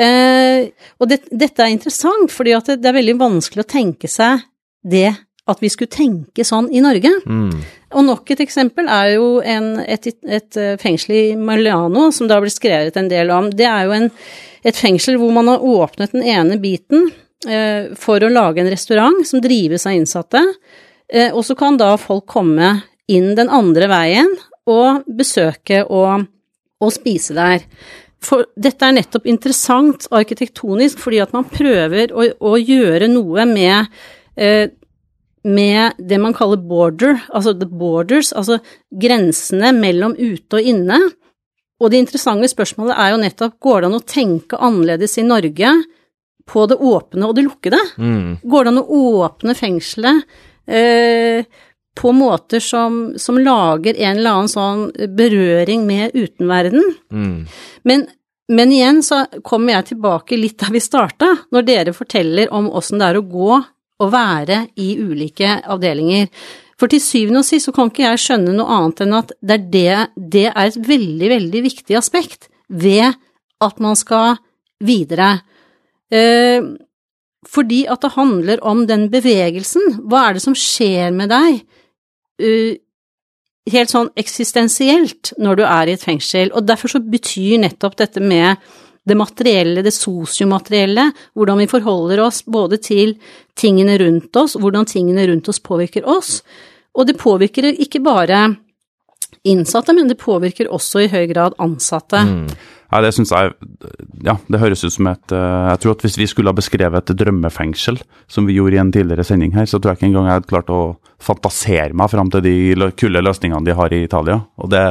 [0.00, 4.40] eh, og det, dette er interessant, fordi det, det, er veldig vanskelig å tenke seg
[4.82, 5.10] det
[5.50, 7.10] at vi skulle tenke sånn i Norge.
[7.26, 7.62] Mm.
[7.98, 12.36] Og nok et eksempel er jo en, et, et, eh, fengsel i Maliano, som det
[12.36, 13.50] har blitt skrevet en del om.
[13.50, 14.06] Det er jo en,
[14.62, 17.10] et fengsel hvor man har åpnet den ene biten
[17.48, 20.44] eh, for å lage en restaurant som drives av innsatte.
[21.10, 22.76] Eh, og så kan da folk komme
[23.10, 24.30] inn den andre veien
[24.70, 26.28] og besøke og,
[26.78, 27.66] og spise der.
[28.22, 33.90] For dette er nettopp interessant arkitektonisk fordi at man prøver å, å gjøre noe med,
[34.36, 38.60] med det man kaller border, altså the borders, altså
[39.02, 41.00] grensene mellom ute og inne.
[41.82, 45.74] Og det interessante spørsmålet er jo nettopp går det an å tenke annerledes i Norge
[46.48, 47.82] på det åpne og det lukkede?
[47.98, 48.38] Mm.
[48.42, 50.22] Går det an å åpne fengselet
[50.70, 51.44] eh,
[51.98, 56.94] på måter som, som, lager en eller annen sånn berøring med utenverden.
[57.12, 57.34] Mm.
[57.88, 58.06] Men,
[58.48, 63.02] men, igjen så kommer jeg tilbake litt der vi starta, når dere forteller om åssen
[63.02, 63.60] det er å gå
[64.00, 66.30] og være i ulike avdelinger.
[66.80, 69.58] For til syvende og sist så kan ikke jeg skjønne noe annet enn at det
[69.58, 69.98] er, det,
[70.34, 73.12] det er et veldig, veldig viktig aspekt ved
[73.62, 74.40] at man skal
[74.82, 75.36] videre.
[76.10, 76.64] Eh,
[77.48, 80.02] fordi at det handler om den bevegelsen.
[80.06, 81.62] Hva er det som skjer med deg
[82.42, 82.72] uh,
[83.72, 86.52] helt sånn eksistensielt når du er i et fengsel?
[86.54, 88.62] Og derfor så betyr nettopp dette med
[89.08, 93.16] det materielle, det sosiomaterielle, hvordan vi forholder oss både til
[93.58, 96.40] tingene rundt oss, hvordan tingene rundt oss påvirker oss.
[96.94, 98.44] Og det påvirker ikke bare
[99.48, 102.22] innsatte, men det påvirker også i høy grad ansatte.
[102.28, 102.46] Mm.
[102.92, 103.54] Ja, det syns jeg
[104.22, 107.08] Ja, det høres ut som et eh, Jeg tror at hvis vi skulle ha beskrevet
[107.10, 107.96] et drømmefengsel,
[108.28, 110.52] som vi gjorde i en tidligere sending her, så tror jeg ikke engang jeg hadde
[110.52, 110.82] klart å
[111.22, 114.42] fantasere meg fram til de kule løsningene de har i Italia.
[114.60, 114.84] Og det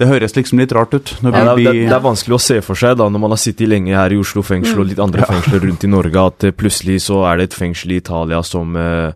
[0.00, 1.12] det høres liksom litt rart ut.
[1.20, 3.70] Ja, det, det, det, er vanskelig å se for seg da, når man har sittet
[3.70, 7.02] lenge her i Oslo fengsel og litt andre fengsler rundt i Norge, at uh, plutselig
[7.06, 9.12] så er det et fengsel i Italia som, uh,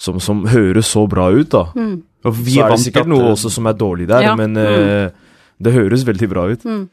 [0.00, 1.52] som, som høres så bra ut.
[1.52, 1.66] da.
[1.76, 1.94] Mm.
[2.24, 4.36] så er det sikkert noe også som er dårlig der, ja.
[4.38, 6.64] men uh, det høres veldig bra ut.
[6.64, 6.84] Mm.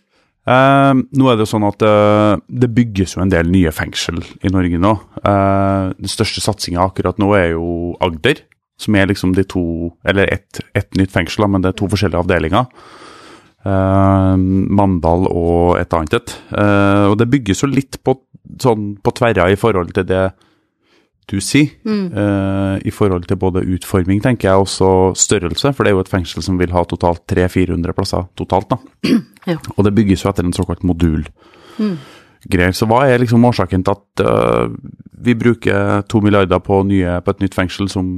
[0.44, 4.20] Eh, nå er det jo sånn at eh, det bygges jo en del nye fengsel
[4.44, 4.92] i Norge nå.
[5.24, 8.42] Eh, den største satsinga akkurat nå er jo Agder,
[8.80, 12.26] som er liksom de to Eller ett et nytt fengsel, men det er to forskjellige
[12.26, 12.68] avdelinger.
[13.64, 16.34] Mandal og et annet et.
[17.08, 18.18] og det bygges jo litt på,
[18.60, 20.26] sånn, på tverra i forhold til det
[21.32, 22.08] du sier, mm.
[22.12, 24.90] uh, i forhold til både utforming, tenker jeg, også
[25.20, 25.72] størrelse.
[25.74, 28.82] For det er jo et fengsel som vil ha totalt 300-400 plasser totalt, da.
[29.44, 29.58] Ja.
[29.76, 31.26] Og det bygges jo etter en såkalt modul.
[31.76, 31.98] Mm.
[32.48, 32.72] Greier.
[32.72, 34.70] Så hva er liksom årsaken til at uh,
[35.20, 38.14] vi bruker to milliarder på, nye, på, et nytt fengsel som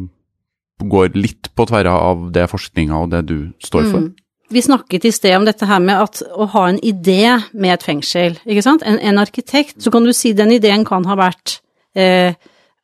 [0.85, 4.05] går litt på tverra av det forskninga og det du står for?
[4.05, 4.13] Mm.
[4.53, 7.85] Vi snakket i sted om dette her med at å ha en idé med et
[7.85, 8.83] fengsel, ikke sant.
[8.85, 11.59] En, en arkitekt, så kan du si den ideen kan ha vært
[11.97, 12.35] eh,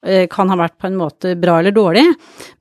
[0.01, 2.07] Eh, kan ha vært på en måte bra eller dårlig,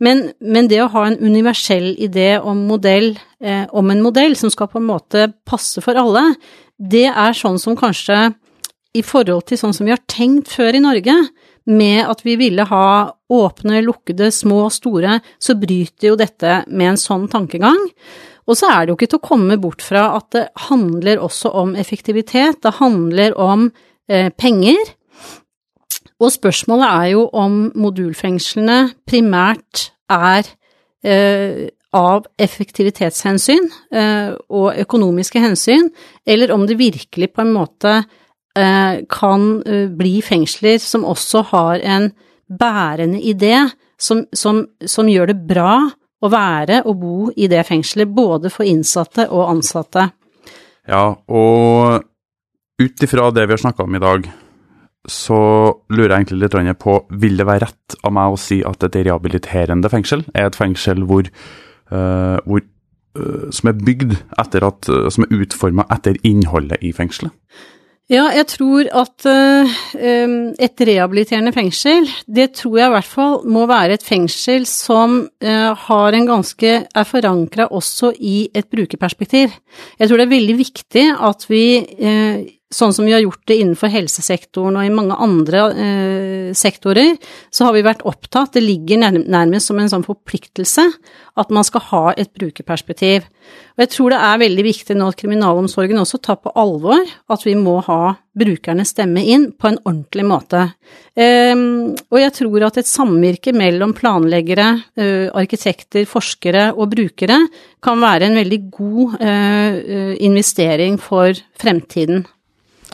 [0.04, 4.52] men, men det å ha en universell idé om, modell, eh, om en modell som
[4.52, 6.34] skal på en måte passe for alle,
[6.76, 8.18] det er sånn som kanskje
[8.92, 11.16] i forhold til sånn som vi har tenkt før i Norge,
[11.64, 12.84] med at vi ville ha
[13.32, 17.80] åpne, lukkede, små og store, så bryter jo dette med en sånn tankegang.
[18.48, 21.52] Og så er det jo ikke til å komme bort fra at det handler også
[21.60, 23.68] om effektivitet, det handler om
[24.10, 24.80] eh, penger,
[26.20, 30.48] og spørsmålet er jo om modulfengslene primært er
[31.00, 35.88] eh, av effektivitetshensyn eh, og økonomiske hensyn,
[36.26, 41.80] eller om det virkelig på en måte eh, kan eh, bli fengsler som også har
[41.80, 42.10] en
[42.50, 43.56] bærende idé
[44.00, 45.74] som, som, som gjør det bra
[46.20, 50.10] å være og bo i det fengselet, både for innsatte og ansatte.
[50.90, 52.04] Ja, og
[52.80, 54.28] ut ifra det vi har snakka om i dag,
[55.08, 55.38] så
[55.88, 59.00] lurer jeg egentlig litt på vil det være rett av meg å si at et
[59.00, 61.28] rehabiliterende fengsel er et fengsel hvor,
[61.92, 66.92] uh, hvor uh, som er bygd etter at, uh, som er utforma etter innholdet i
[66.96, 67.32] fengselet?
[68.10, 69.74] Ja, jeg tror at uh,
[70.58, 75.70] et rehabiliterende fengsel, det tror jeg i hvert fall må være et fengsel som uh,
[75.86, 79.54] har en ganske er forankra også i et brukerperspektiv.
[79.94, 81.64] Jeg tror det er veldig viktig at vi
[82.02, 87.16] uh, sånn som vi har gjort det innenfor helsesektoren og i mange andre eh, sektorer,
[87.50, 90.86] så har vi vært opptatt, det ligger nærmest som en sånn forpliktelse,
[91.40, 93.26] at man skal ha et brukerperspektiv.
[93.74, 97.46] Og jeg tror det er veldig viktig nå at kriminalomsorgen også tar på alvor at
[97.46, 100.64] vi må ha brukernes stemme inn på en ordentlig måte.
[101.18, 101.54] Eh,
[102.06, 107.40] og jeg tror at et samvirke mellom planleggere, eh, arkitekter, forskere og brukere
[107.82, 112.28] kan være en veldig god eh, investering for fremtiden.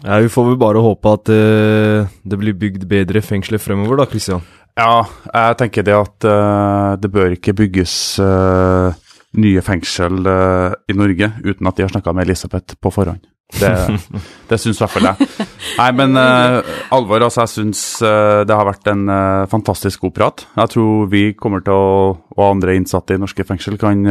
[0.05, 4.09] Ja, Vi får vel bare håpe at uh, det blir bygd bedre fengsler fremover, da,
[4.11, 4.44] Christian.
[4.76, 8.92] Ja, jeg tenker det at uh, det bør ikke bygges uh,
[9.36, 13.24] nye fengsel i Norge uten at de har snakka med Elisabeth på forhånd.
[13.47, 13.70] Det,
[14.51, 15.28] det syns i hvert fall jeg.
[15.78, 17.44] Nei, men uh, alvor, altså.
[17.44, 20.44] Jeg syns uh, det har vært en uh, fantastisk god prat.
[20.59, 24.03] Jeg tror vi kommer til å, og andre innsatte i norske fengsel, kan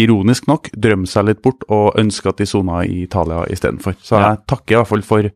[0.00, 3.98] ironisk nok drømme seg litt bort og ønske at de sona i Italia istedenfor.
[4.02, 5.30] Så jeg takker i hvert fall for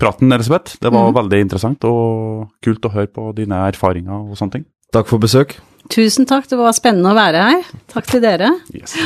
[0.00, 0.78] praten, Elisabeth.
[0.80, 1.18] Det var mm.
[1.18, 4.66] veldig interessant og kult å høre på dine erfaringer og sånne ting.
[4.94, 5.58] Takk for besøk.
[5.92, 7.76] Tusen takk, det var spennende å være her.
[7.92, 8.54] Takk til dere.
[8.72, 8.96] Yes.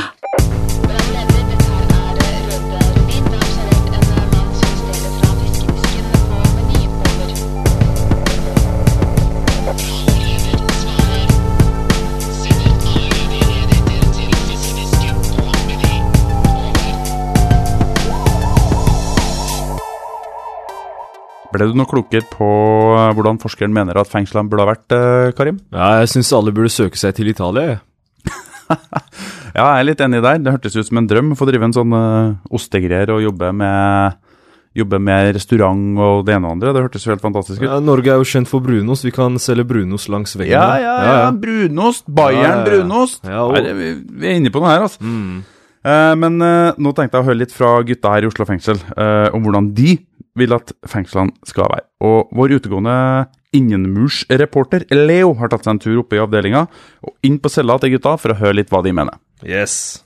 [21.59, 22.49] Ble du noe klokere på
[22.95, 25.59] eh, hvordan forskeren mener at fengslene burde ha vært, eh, Karim?
[25.75, 27.81] Ja, jeg syns alle burde søke seg til Italia, jeg.
[29.57, 30.39] ja, jeg er litt enig der.
[30.45, 33.51] Det hørtes ut som en drøm å få drive en sånn uh, ostegreier og jobbe
[33.59, 34.19] med,
[34.79, 36.75] jobbe med restaurant og det ene og andre.
[36.77, 37.67] Det hørtes jo helt fantastisk ut.
[37.67, 39.09] Ja, Norge er jo kjent for brunost.
[39.09, 40.53] Vi kan selge brunost langs veien.
[40.53, 41.31] Ja, ja, ja, ja.
[41.35, 42.07] Brunost.
[42.07, 43.25] Bayern brunost.
[43.27, 45.03] Nei, vi, vi, er inne på noe her, altså.
[45.03, 45.41] Mm.
[45.89, 48.79] Uh, men uh, nå tenkte jeg å høre litt fra gutta her i Oslo fengsel
[49.33, 49.97] om hvordan de
[50.39, 51.87] vil at fengslene skal være.
[52.07, 52.97] Og vår utegående
[53.57, 56.67] innenmursreporter Leo har tatt seg en tur oppe i avdelinga
[57.05, 59.19] og inn på cella til gutta for å høre litt hva de mener.
[59.47, 60.05] Yes.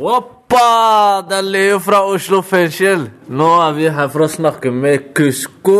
[0.00, 1.20] Hoppa!
[1.28, 3.04] Det er Leo fra Oslo fengsel.
[3.28, 5.76] Nå er vi her for å snakke med Kusko.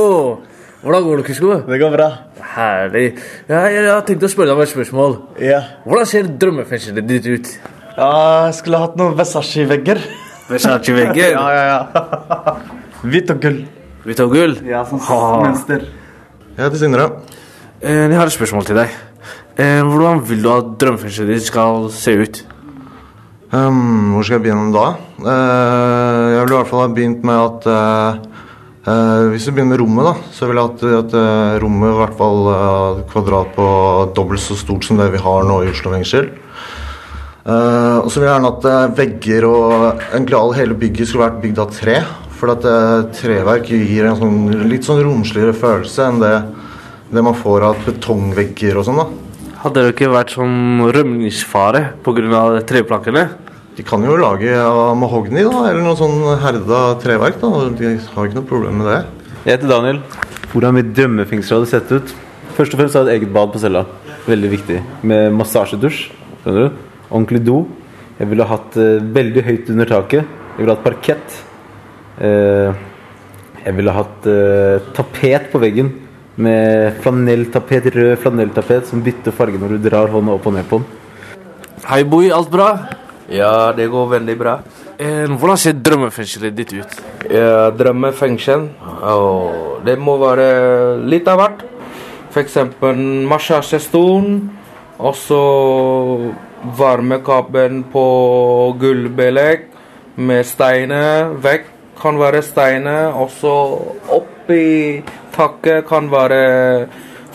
[0.83, 1.57] Hvordan går det, Kusko?
[1.65, 2.09] Det går bra.
[2.53, 3.07] Herlig.
[3.49, 5.17] Ja, jeg, jeg har tenkt å spørre deg om et spørsmål.
[5.45, 5.61] Ja.
[5.89, 7.53] Hvordan ser drømmefengselet ditt ut?
[7.97, 10.03] Ja, jeg skulle hatt noen Versace-vegger.
[10.51, 11.35] Versace-vegger?
[11.35, 12.55] ja, ja, ja.
[13.03, 13.63] Hvitt og gull.
[14.05, 14.57] Hvitt og gull?
[14.69, 15.03] Ja, sånn
[15.43, 15.87] mønster.
[16.55, 17.07] Jeg heter Sindre.
[17.81, 18.95] Eh, jeg har et spørsmål til deg.
[19.61, 22.43] Eh, hvordan vil du at drømmefengselet ditt skal se ut?
[23.51, 24.93] Um, hvor skal jeg begynne da?
[25.19, 28.21] Uh, jeg vil i hvert fall ha begynt med at uh,
[28.87, 31.17] uh, Hvis vi begynner med rommet, da, så vil jeg at, at
[31.65, 32.53] rommet i hvert fall
[33.11, 33.67] kvadrat på
[34.15, 36.31] dobbelt så stort som det vi har nå i Oslo fengsel.
[37.41, 41.25] Uh, og så vil jeg gjerne at uh, vegger og egentlig all, hele bygget skulle
[41.25, 41.97] vært bygd av tre.
[42.41, 46.35] For at uh, treverk gir en sånn, litt sånn romsligere følelse enn det,
[47.11, 49.01] det man får av betongvegger og sånn.
[49.01, 49.55] da.
[49.61, 52.43] Hadde det ikke vært sånn rømningsfare pga.
[52.69, 53.29] treplankene?
[53.77, 57.41] De kan jo lage av mahogni da, eller noe sånn herda treverk.
[57.41, 59.01] da, De har ikke noe problem med det.
[59.47, 60.03] Jeg heter Daniel.
[60.53, 62.15] Hvordan vil drømmefengselet hadde sett ut?
[62.59, 63.87] Først og fremst ha et eget bad på cella.
[64.27, 64.81] Veldig viktig.
[65.09, 66.07] Med massasjedusj.
[66.43, 66.90] Skjønner du?
[67.11, 67.65] Ordentlig do.
[68.21, 70.39] Jeg ville hatt uh, veldig høyt under taket.
[70.55, 71.37] Jeg ville hatt parkett.
[72.21, 72.71] Uh,
[73.65, 75.93] jeg ville hatt uh, tapet på veggen
[76.41, 80.81] med flanelltapet, rød flanelltapet som bytter farge når du drar hånda opp og ned på
[80.81, 80.99] den.
[81.89, 82.31] Hei, Boy.
[82.33, 82.71] Alt bra?
[83.31, 84.61] Ja, det går veldig bra.
[85.01, 86.97] hvordan ser drømmefengselet ditt ut?
[87.31, 88.69] Ja, drømmefengsel?
[89.07, 91.63] Oh, det må være litt av hvert.
[92.31, 92.59] F.eks.
[93.31, 94.27] massasjestol.
[95.01, 95.41] Og så
[96.63, 98.07] varmekabelen på
[98.81, 99.67] gulvbelegg
[100.21, 101.31] med steiner.
[101.43, 101.69] Vekk
[102.01, 103.13] kan være steiner.
[103.17, 103.53] Også
[104.17, 105.03] oppi
[105.35, 106.89] taket kan være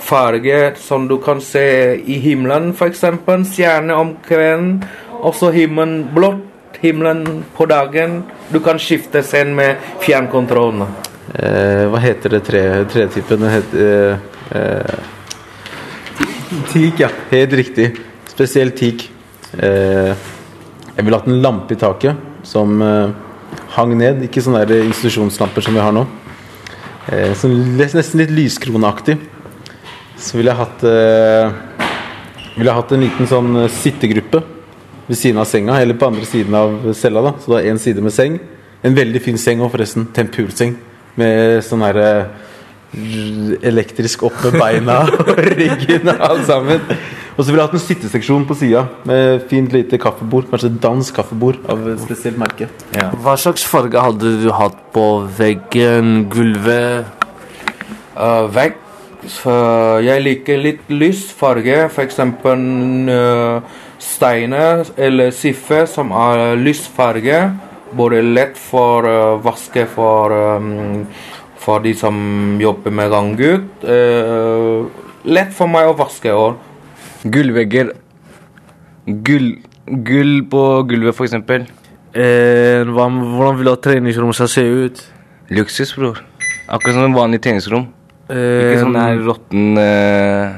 [0.05, 3.05] farger som du kan se i himmelen, f.eks.
[3.53, 4.83] Stjerne om kvelden.
[5.21, 6.51] Også himmelen blått.
[6.81, 8.23] Himmelen på dagen.
[8.51, 10.83] Du kan skifte scenen med fjernkontrollen.
[11.33, 12.61] Eh, hva heter det tre,
[12.91, 13.41] tretypen?
[13.41, 13.85] Det heter
[14.51, 14.99] eh, eh,
[16.73, 17.09] Teak, ja.
[17.31, 17.89] Helt riktig.
[18.29, 19.14] Spesielt teak.
[19.55, 20.15] Eh,
[20.95, 23.13] jeg ville hatt en lampe i taket som eh,
[23.75, 24.25] hang ned.
[24.27, 26.05] Ikke sånne der institusjonslamper som vi har nå.
[27.11, 29.17] Eh, sånn, nesten litt lyskroneaktig.
[30.19, 30.83] Så ville jeg hatt
[32.55, 34.39] Ville jeg hatt en liten sånn sittegruppe
[35.09, 37.21] ved siden av senga, eller på andre siden av cella.
[37.21, 38.37] da Så du har én side med seng.
[38.81, 40.07] En veldig fin seng òg, forresten.
[40.15, 40.77] Tempulseng.
[41.19, 42.07] Med sånn herre
[42.95, 46.95] elektrisk opp med beina og ryggen og alt sammen.
[47.35, 50.47] Og så ville jeg hatt en sitteseksjon på sida med fint lite kaffebord.
[50.51, 52.69] Kanskje et dansk kaffebord av spesielt merke.
[52.95, 55.05] Hva slags farge hadde du hatt på
[55.35, 57.11] veggen, gulvet?
[58.15, 58.79] Uh, vegg
[59.25, 59.53] så
[60.05, 62.19] Jeg liker litt lys farge, f.eks.
[62.45, 63.61] Uh,
[63.99, 67.39] steiner eller siffe som er lysfarge.
[67.95, 71.03] Både lett for å vaske for, um,
[71.59, 72.15] for de som
[72.61, 73.83] jobber med ganggutt.
[73.83, 74.87] Uh,
[75.27, 76.61] lett for meg å vaske òg.
[77.25, 77.91] Gullvegger.
[79.25, 79.49] Gull,
[80.05, 81.65] gull på gulvet, for eksempel.
[82.15, 85.01] Eh, hva, hvordan vil du at treningsrommet skal se ut?
[85.53, 86.21] Luksus, bror.
[86.69, 87.87] Akkurat som et vanlig treningsrom.
[88.29, 90.55] Eh, Ikke sånn der råtten eh,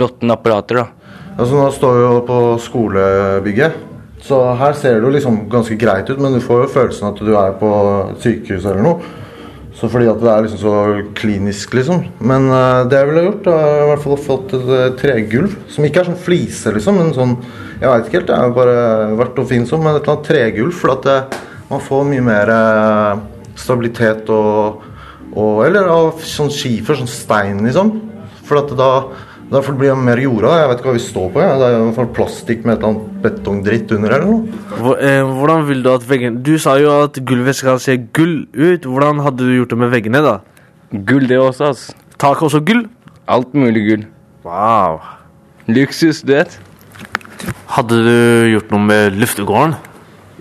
[0.00, 0.84] Råtten apparater, da.
[1.34, 3.76] Altså Nå står vi jo på skolebygget,
[4.24, 7.20] så her ser det jo liksom ganske greit ut, men du får jo følelsen at
[7.24, 7.70] du er på
[8.22, 9.10] sykehus eller noe.
[9.80, 10.72] Så fordi at det er liksom så
[11.16, 12.02] klinisk, liksom.
[12.20, 15.54] Men uh, det jeg ville gjort, er i hvert fall fått et eh, tregulv.
[15.72, 17.32] Som ikke er sånn flise, liksom, men sånn
[17.80, 18.82] Jeg veit ikke helt, det er bare
[19.16, 20.74] vært å finne sånn, men et eller annet tregulv.
[20.76, 23.24] For at det, man får mye mer uh,
[23.56, 24.84] stabilitet og,
[25.32, 27.94] og Eller av sånn skifer, sånn stein, liksom.
[28.44, 28.92] For at da
[29.50, 30.50] Derfor blir det mer jorda.
[30.60, 31.40] Jeg vet ikke hva vi står på.
[31.42, 31.54] Ja.
[31.58, 34.60] Det er i hvert fall plastikk med et eller annet betongdritt under eller noe.
[34.78, 38.46] Hvor- eh, hvordan vil du at veggen Du sa jo at gulvet skal se gull
[38.54, 38.82] ut.
[38.86, 40.38] Hvordan hadde du gjort det med veggene, da?
[40.94, 41.94] Gull, det også, ass.
[42.18, 42.86] Tak også gull?
[43.28, 44.06] Alt mulig gull.
[44.44, 45.00] Wow.
[45.68, 46.58] Luksus, du vet.
[47.66, 49.74] Hadde du gjort noe med luftegården?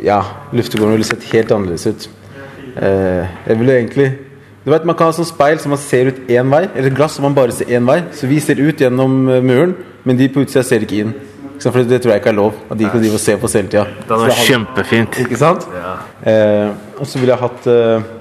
[0.04, 0.22] Ja,
[0.54, 2.08] luftegården ville sett helt annerledes ut.
[2.78, 4.10] Eh, jeg ville egentlig
[4.70, 7.16] Du vet, Man kan ha sånn speil som man ser ut én vei, eller glass
[7.18, 8.04] som man bare ser én vei.
[8.14, 9.72] Så vi ser ut gjennom eh, muren,
[10.06, 11.14] men de på utsida ser ikke inn.
[11.56, 11.72] Ikke?
[11.72, 12.60] For det tror jeg ikke er lov.
[12.70, 13.88] At de kan drive og se på oss hele tida.
[13.98, 15.18] Det hadde vært kjempefint.
[15.24, 15.66] Ikke sant?
[16.22, 16.70] Eh,
[17.02, 18.12] og så ville jeg hatt eh,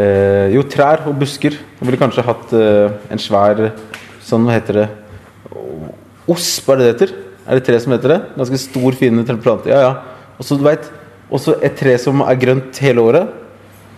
[0.00, 1.58] eh, Jo, trær og busker.
[1.58, 3.60] Jeg ville kanskje hatt eh, en svær
[4.24, 4.86] sånn, hva heter det
[6.30, 7.14] Osp, er det det heter?
[7.44, 8.18] Er det tre som heter det?
[8.40, 9.68] Ganske stor, fin plante.
[9.68, 10.24] Ja, ja.
[10.40, 10.88] Og så du vet,
[11.28, 13.36] også et tre som er grønt hele året.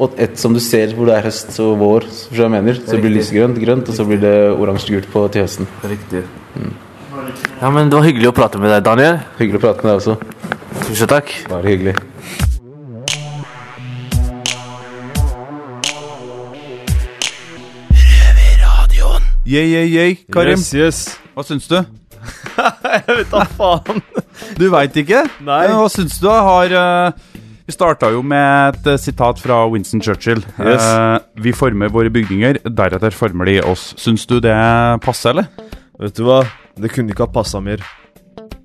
[0.03, 2.09] Og et som du ser hvor det er høst og vår.
[2.11, 2.81] Så, jeg mener.
[2.83, 5.69] så blir det lysegrønt, grønt, og så blir det oransje-gult på til høsten.
[5.87, 6.25] Riktig.
[7.61, 9.21] Ja, men Det var hyggelig å prate med deg, Daniel.
[9.39, 10.17] Hyggelig å prate med deg også.
[10.89, 11.31] Tusen takk.
[11.53, 11.95] Bare hyggelig.
[19.45, 20.57] Yeah, yeah, yeah, Karim.
[20.57, 20.99] Yes, yes.
[21.35, 21.75] Hva syns du?
[22.95, 23.99] jeg vet da faen.
[24.57, 25.25] Du veit ikke?
[25.43, 25.65] Nei.
[25.67, 26.29] Ja, Hva syns du?
[26.31, 27.32] Har eh,
[27.67, 30.43] Vi starta jo med et eh, sitat fra Winston Churchill.
[30.59, 30.83] Yes.
[30.83, 33.93] Eh, vi former våre bygninger, deretter former de oss.
[34.01, 34.57] Syns du det
[35.05, 35.47] passer, eller?
[36.03, 36.43] Vet du hva?
[36.75, 37.85] Det kunne ikke ha passa mer.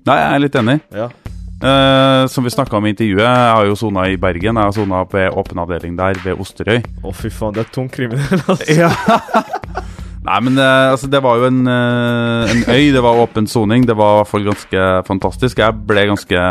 [0.08, 0.78] Nei, jeg er litt enig.
[0.96, 1.08] Ja.
[1.58, 4.58] Eh, som vi snakka om i intervjuet, jeg har jo sona i Bergen.
[4.58, 6.82] Jeg har sona ved åpen avdeling der, ved Osterøy.
[7.02, 8.82] Å, fy faen, det er tung kriminell, altså.
[8.82, 8.90] Ja.
[10.28, 13.86] Nei, men eh, altså, det var jo en, eh, en øy, det var åpen soning.
[13.88, 15.62] Det var i hvert fall ganske fantastisk.
[15.62, 16.42] Jeg ble ganske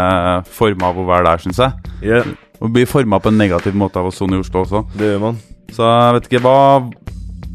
[0.58, 1.94] forma av å være der, syns jeg.
[2.02, 2.32] Yeah.
[2.58, 4.82] Og bli forma på en negativ måte av å sone i Oslo også.
[4.98, 5.38] Det gjør man.
[5.74, 6.60] Så jeg vet ikke, hva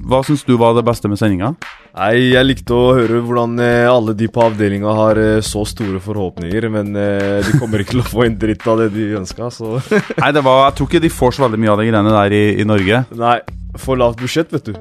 [0.03, 1.53] Hva syns du var det beste med sendinga?
[1.93, 6.01] Nei, jeg likte å høre hvordan eh, alle de på avdelinga har eh, så store
[6.03, 9.51] forhåpninger, men eh, de kommer ikke til å få en dritt av det de ønska,
[9.53, 9.77] så
[10.23, 12.35] Nei, det var, jeg tror ikke de får så veldig mye av de greiene der
[12.39, 13.05] i, i Norge.
[13.21, 13.37] Nei,
[13.77, 14.75] for lavt budsjett, vet du.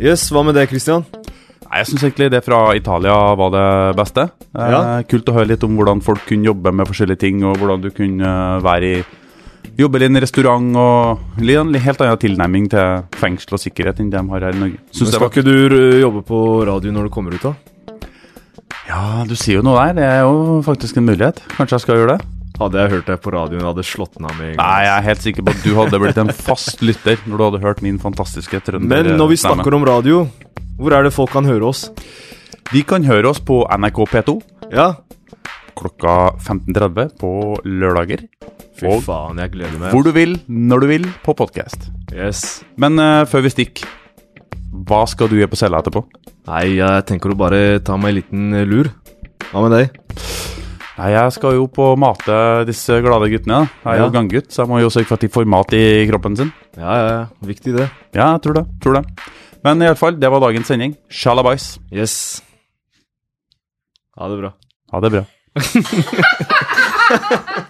[0.00, 1.04] Yes, hva med det, Christian?
[1.12, 4.28] Nei, Jeg syns egentlig det fra Italia var det beste.
[4.54, 5.02] Eh, Ja.
[5.08, 7.90] Kult å høre litt om hvordan folk kunne jobbe med forskjellige ting, og hvordan du
[7.90, 9.04] kunne eh, være i
[9.78, 14.18] Jobbe i en restaurant og en helt annen tilnærming til fengsel og sikkerhet enn de
[14.18, 14.76] har her i Norge.
[14.76, 17.54] Men Synes skal ikke du jobbe på radio når du kommer ut, da?
[18.88, 19.94] Ja, du sier jo noe der.
[19.96, 21.40] Det er jo faktisk en mulighet.
[21.56, 22.26] Kanskje jeg skal gjøre det?
[22.62, 24.62] Hadde jeg hørt deg på radioen, hadde slått den av med en gang.
[24.62, 27.44] Nei, jeg er helt sikker på at du hadde blitt en fast lytter når du
[27.48, 28.88] hadde hørt min fantastiske trønder.
[28.92, 30.24] Men når vi snakker om radio,
[30.78, 31.86] hvor er det folk kan høre oss?
[32.72, 34.36] De kan høre oss på NRK P2
[34.72, 34.92] Ja.
[35.76, 37.32] klokka 15.30 på
[37.66, 38.26] lørdager.
[38.78, 39.90] Fy Og faen, jeg gleder meg.
[39.92, 41.90] hvor du vil, når du vil, på podkast.
[42.14, 42.62] Yes.
[42.76, 43.88] Men uh, før vi stikker,
[44.88, 46.04] hva skal du gjøre på cella etterpå?
[46.48, 48.88] Nei, jeg tenker å bare ta meg en liten lur.
[49.52, 50.61] Hva med deg?
[50.98, 53.64] Nei, Jeg skal jo på mate disse glade guttene.
[53.64, 53.68] da.
[53.90, 54.06] Jeg er Ja.
[54.06, 56.52] jo ganggutt, så jeg må jo sørge for at de får mat i kroppen sin.
[56.76, 57.26] Ja, ja, ja.
[57.42, 57.90] Viktig, det.
[58.14, 58.66] Ja, jeg tror det.
[58.80, 59.04] tror det.
[59.64, 60.96] Men i alle fall, det var dagens sending.
[61.10, 61.78] Shalabais.
[61.92, 62.42] Yes.
[64.18, 64.52] Ha det bra.
[64.92, 65.24] Ha det bra.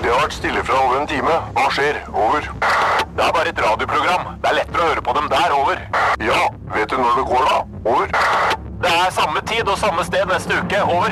[0.00, 1.34] Det har vært stille fra over en time.
[1.54, 1.94] Hva skjer?
[2.14, 2.40] Over.
[2.40, 4.22] Det er bare et radioprogram.
[4.42, 5.52] Det er lettere å høre på dem der.
[5.54, 5.76] Over.
[6.24, 6.40] Ja,
[6.74, 7.56] vet du når det går da?
[7.84, 8.06] Over.
[8.80, 10.80] Det er samme tid og samme sted neste uke.
[10.82, 11.10] Over.